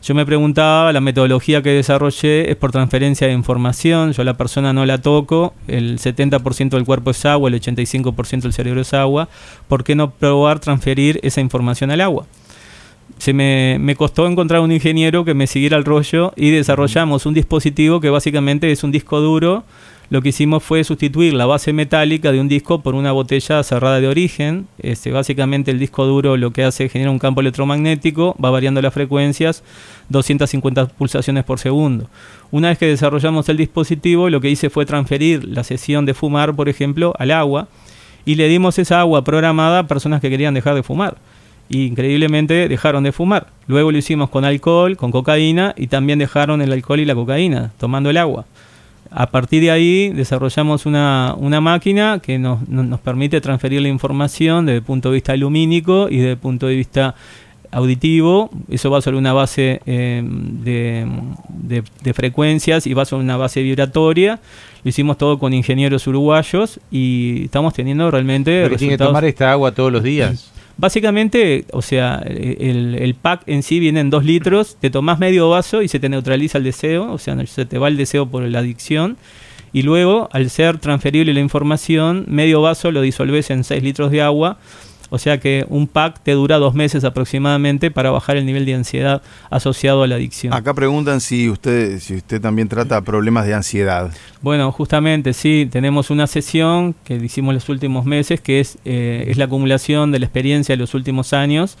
Yo 0.00 0.14
me 0.14 0.24
preguntaba, 0.24 0.92
la 0.92 1.00
metodología 1.00 1.60
que 1.60 1.70
desarrollé 1.70 2.52
es 2.52 2.56
por 2.56 2.70
transferencia 2.70 3.26
de 3.26 3.32
información, 3.32 4.12
yo 4.12 4.22
a 4.22 4.24
la 4.24 4.36
persona 4.36 4.72
no 4.72 4.86
la 4.86 4.98
toco, 4.98 5.54
el 5.66 5.98
70% 5.98 6.70
del 6.70 6.84
cuerpo 6.84 7.10
es 7.10 7.26
agua, 7.26 7.50
el 7.50 7.60
85% 7.60 8.42
del 8.42 8.52
cerebro 8.52 8.80
es 8.80 8.94
agua, 8.94 9.28
¿por 9.66 9.82
qué 9.82 9.96
no 9.96 10.12
probar 10.12 10.60
transferir 10.60 11.18
esa 11.24 11.40
información 11.40 11.90
al 11.90 12.00
agua? 12.00 12.26
Se 13.18 13.32
me, 13.32 13.76
me 13.80 13.96
costó 13.96 14.28
encontrar 14.28 14.60
un 14.60 14.70
ingeniero 14.70 15.24
que 15.24 15.34
me 15.34 15.48
siguiera 15.48 15.76
el 15.76 15.84
rollo 15.84 16.32
y 16.36 16.50
desarrollamos 16.50 17.26
un 17.26 17.34
dispositivo 17.34 18.00
que 18.00 18.08
básicamente 18.08 18.70
es 18.70 18.84
un 18.84 18.92
disco 18.92 19.20
duro 19.20 19.64
lo 20.10 20.22
que 20.22 20.30
hicimos 20.30 20.64
fue 20.64 20.82
sustituir 20.82 21.34
la 21.34 21.46
base 21.46 21.72
metálica 21.72 22.32
de 22.32 22.40
un 22.40 22.48
disco 22.48 22.80
por 22.80 22.96
una 22.96 23.12
botella 23.12 23.62
cerrada 23.62 24.00
de 24.00 24.08
origen. 24.08 24.66
Este, 24.80 25.12
básicamente 25.12 25.70
el 25.70 25.78
disco 25.78 26.04
duro 26.04 26.36
lo 26.36 26.52
que 26.52 26.64
hace 26.64 26.86
es 26.86 26.92
generar 26.92 27.12
un 27.12 27.20
campo 27.20 27.40
electromagnético, 27.40 28.34
va 28.42 28.50
variando 28.50 28.82
las 28.82 28.92
frecuencias, 28.92 29.62
250 30.08 30.88
pulsaciones 30.88 31.44
por 31.44 31.60
segundo. 31.60 32.10
Una 32.50 32.70
vez 32.70 32.78
que 32.78 32.86
desarrollamos 32.86 33.48
el 33.48 33.56
dispositivo, 33.56 34.28
lo 34.30 34.40
que 34.40 34.50
hice 34.50 34.68
fue 34.68 34.84
transferir 34.84 35.44
la 35.44 35.62
sesión 35.62 36.04
de 36.06 36.14
fumar, 36.14 36.56
por 36.56 36.68
ejemplo, 36.68 37.14
al 37.16 37.30
agua 37.30 37.68
y 38.24 38.34
le 38.34 38.48
dimos 38.48 38.80
esa 38.80 38.98
agua 38.98 39.22
programada 39.22 39.78
a 39.78 39.86
personas 39.86 40.20
que 40.20 40.28
querían 40.28 40.54
dejar 40.54 40.74
de 40.74 40.82
fumar. 40.82 41.18
Y 41.68 41.86
increíblemente 41.86 42.68
dejaron 42.68 43.04
de 43.04 43.12
fumar. 43.12 43.46
Luego 43.68 43.92
lo 43.92 43.98
hicimos 43.98 44.28
con 44.28 44.44
alcohol, 44.44 44.96
con 44.96 45.12
cocaína 45.12 45.72
y 45.76 45.86
también 45.86 46.18
dejaron 46.18 46.62
el 46.62 46.72
alcohol 46.72 46.98
y 46.98 47.04
la 47.04 47.14
cocaína, 47.14 47.70
tomando 47.78 48.10
el 48.10 48.16
agua. 48.16 48.44
A 49.10 49.26
partir 49.30 49.62
de 49.62 49.72
ahí 49.72 50.10
desarrollamos 50.10 50.86
una, 50.86 51.34
una 51.36 51.60
máquina 51.60 52.20
que 52.20 52.38
nos, 52.38 52.68
nos, 52.68 53.00
permite 53.00 53.40
transferir 53.40 53.82
la 53.82 53.88
información 53.88 54.66
desde 54.66 54.78
el 54.78 54.82
punto 54.84 55.10
de 55.10 55.14
vista 55.14 55.36
lumínico 55.36 56.08
y 56.08 56.18
desde 56.18 56.32
el 56.32 56.38
punto 56.38 56.68
de 56.68 56.76
vista 56.76 57.16
auditivo. 57.72 58.50
Eso 58.68 58.88
va 58.90 59.00
sobre 59.00 59.16
una 59.16 59.32
base 59.32 59.80
eh, 59.86 60.22
de, 60.24 61.06
de, 62.02 62.14
frecuencias 62.14 62.86
y 62.86 62.94
va 62.94 63.04
sobre 63.04 63.24
una 63.24 63.36
base 63.36 63.62
vibratoria. 63.62 64.38
Lo 64.84 64.88
hicimos 64.88 65.18
todo 65.18 65.40
con 65.40 65.54
ingenieros 65.54 66.06
uruguayos 66.06 66.78
y 66.90 67.44
estamos 67.44 67.74
teniendo 67.74 68.10
realmente... 68.10 68.62
Pero 68.62 68.76
tiene 68.76 68.96
que 68.96 69.04
tomar 69.04 69.24
esta 69.24 69.50
agua 69.50 69.72
todos 69.72 69.92
los 69.92 70.04
días. 70.04 70.52
Básicamente, 70.80 71.66
o 71.72 71.82
sea, 71.82 72.22
el, 72.24 73.14
pack 73.20 73.42
en 73.44 73.62
sí 73.62 73.80
viene 73.80 74.00
en 74.00 74.08
dos 74.08 74.24
litros, 74.24 74.78
te 74.80 74.88
tomas 74.88 75.18
medio 75.18 75.50
vaso 75.50 75.82
y 75.82 75.88
se 75.88 76.00
te 76.00 76.08
neutraliza 76.08 76.56
el 76.56 76.64
deseo, 76.64 77.12
o 77.12 77.18
sea, 77.18 77.36
se 77.46 77.66
te 77.66 77.76
va 77.76 77.88
el 77.88 77.98
deseo 77.98 78.24
por 78.24 78.44
la 78.44 78.60
adicción. 78.60 79.18
Y 79.74 79.82
luego, 79.82 80.30
al 80.32 80.48
ser 80.48 80.78
transferible 80.78 81.34
la 81.34 81.40
información, 81.40 82.24
medio 82.28 82.62
vaso 82.62 82.92
lo 82.92 83.02
disolves 83.02 83.50
en 83.50 83.62
6 83.62 83.82
litros 83.82 84.10
de 84.10 84.22
agua 84.22 84.56
o 85.10 85.18
sea 85.18 85.38
que 85.38 85.66
un 85.68 85.86
pack 85.86 86.20
te 86.22 86.32
dura 86.32 86.58
dos 86.58 86.74
meses 86.74 87.04
aproximadamente 87.04 87.90
para 87.90 88.10
bajar 88.10 88.36
el 88.36 88.46
nivel 88.46 88.64
de 88.64 88.74
ansiedad 88.74 89.22
asociado 89.50 90.02
a 90.02 90.06
la 90.06 90.14
adicción. 90.14 90.54
Acá 90.54 90.72
preguntan 90.72 91.20
si 91.20 91.48
usted, 91.48 91.98
si 91.98 92.16
usted 92.16 92.40
también 92.40 92.68
trata 92.68 93.00
problemas 93.02 93.46
de 93.46 93.54
ansiedad. 93.54 94.10
Bueno, 94.40 94.72
justamente 94.72 95.32
sí, 95.32 95.68
tenemos 95.70 96.10
una 96.10 96.26
sesión 96.26 96.94
que 97.04 97.16
hicimos 97.16 97.52
los 97.52 97.68
últimos 97.68 98.06
meses, 98.06 98.40
que 98.40 98.60
es, 98.60 98.78
eh, 98.84 99.26
es 99.28 99.36
la 99.36 99.44
acumulación 99.44 100.12
de 100.12 100.20
la 100.20 100.26
experiencia 100.26 100.72
de 100.74 100.78
los 100.78 100.94
últimos 100.94 101.32
años 101.32 101.76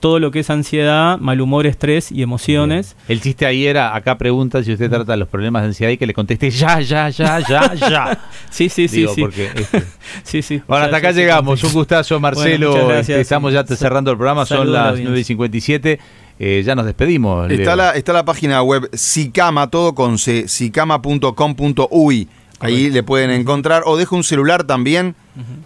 todo 0.00 0.20
lo 0.20 0.30
que 0.30 0.40
es 0.40 0.50
ansiedad, 0.50 1.18
mal 1.18 1.40
humor, 1.40 1.66
estrés 1.66 2.12
y 2.12 2.22
emociones. 2.22 2.96
El 3.08 3.20
chiste 3.20 3.46
ahí 3.46 3.66
era, 3.66 3.94
acá 3.94 4.16
pregunta 4.18 4.62
si 4.62 4.72
usted 4.72 4.88
trata 4.88 5.16
los 5.16 5.28
problemas 5.28 5.62
de 5.62 5.68
ansiedad 5.68 5.92
y 5.92 5.96
que 5.96 6.06
le 6.06 6.14
conteste 6.14 6.50
ya, 6.50 6.80
ya, 6.80 7.08
ya, 7.10 7.40
ya, 7.40 7.74
ya. 7.74 8.18
sí, 8.50 8.68
sí, 8.68 8.88
sí, 8.88 9.06
sí. 9.14 9.24
Este, 9.24 9.84
sí, 10.22 10.42
sí. 10.42 10.62
Bueno, 10.66 10.84
hasta 10.84 10.98
acá 10.98 11.12
llegamos. 11.12 11.62
Un 11.64 11.72
gustazo, 11.72 12.20
Marcelo. 12.20 12.92
Este, 12.92 13.20
estamos 13.20 13.52
ya 13.52 13.64
cerrando 13.64 14.10
el 14.10 14.16
programa, 14.16 14.46
son 14.46 14.72
las 14.72 14.98
9 14.98 15.20
y 15.20 15.24
57. 15.24 16.00
Eh, 16.40 16.62
ya 16.64 16.74
nos 16.76 16.86
despedimos. 16.86 17.50
Está 17.50 17.74
la, 17.74 17.90
está 17.92 18.12
la 18.12 18.24
página 18.24 18.62
web 18.62 18.88
Sicama, 18.92 19.68
todo 19.68 19.94
con 19.94 20.18
C, 20.18 20.46
sicama.com.uy. 20.46 22.28
Ahí 22.60 22.90
le 22.90 23.02
pueden 23.02 23.30
encontrar. 23.30 23.82
O 23.86 23.96
dejo 23.96 24.16
un 24.16 24.24
celular 24.24 24.64
también, 24.64 25.14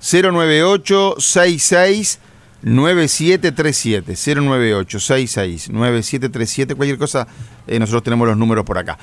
098 0.00 1.16
66 1.18 2.20
9737 2.62 4.14
098 4.14 5.00
66 5.00 5.70
9737 5.70 6.74
cualquier 6.74 6.98
cosa, 6.98 7.26
eh, 7.66 7.78
nosotros 7.78 8.02
tenemos 8.04 8.28
los 8.28 8.36
números 8.36 8.64
por 8.64 8.78
acá. 8.78 8.98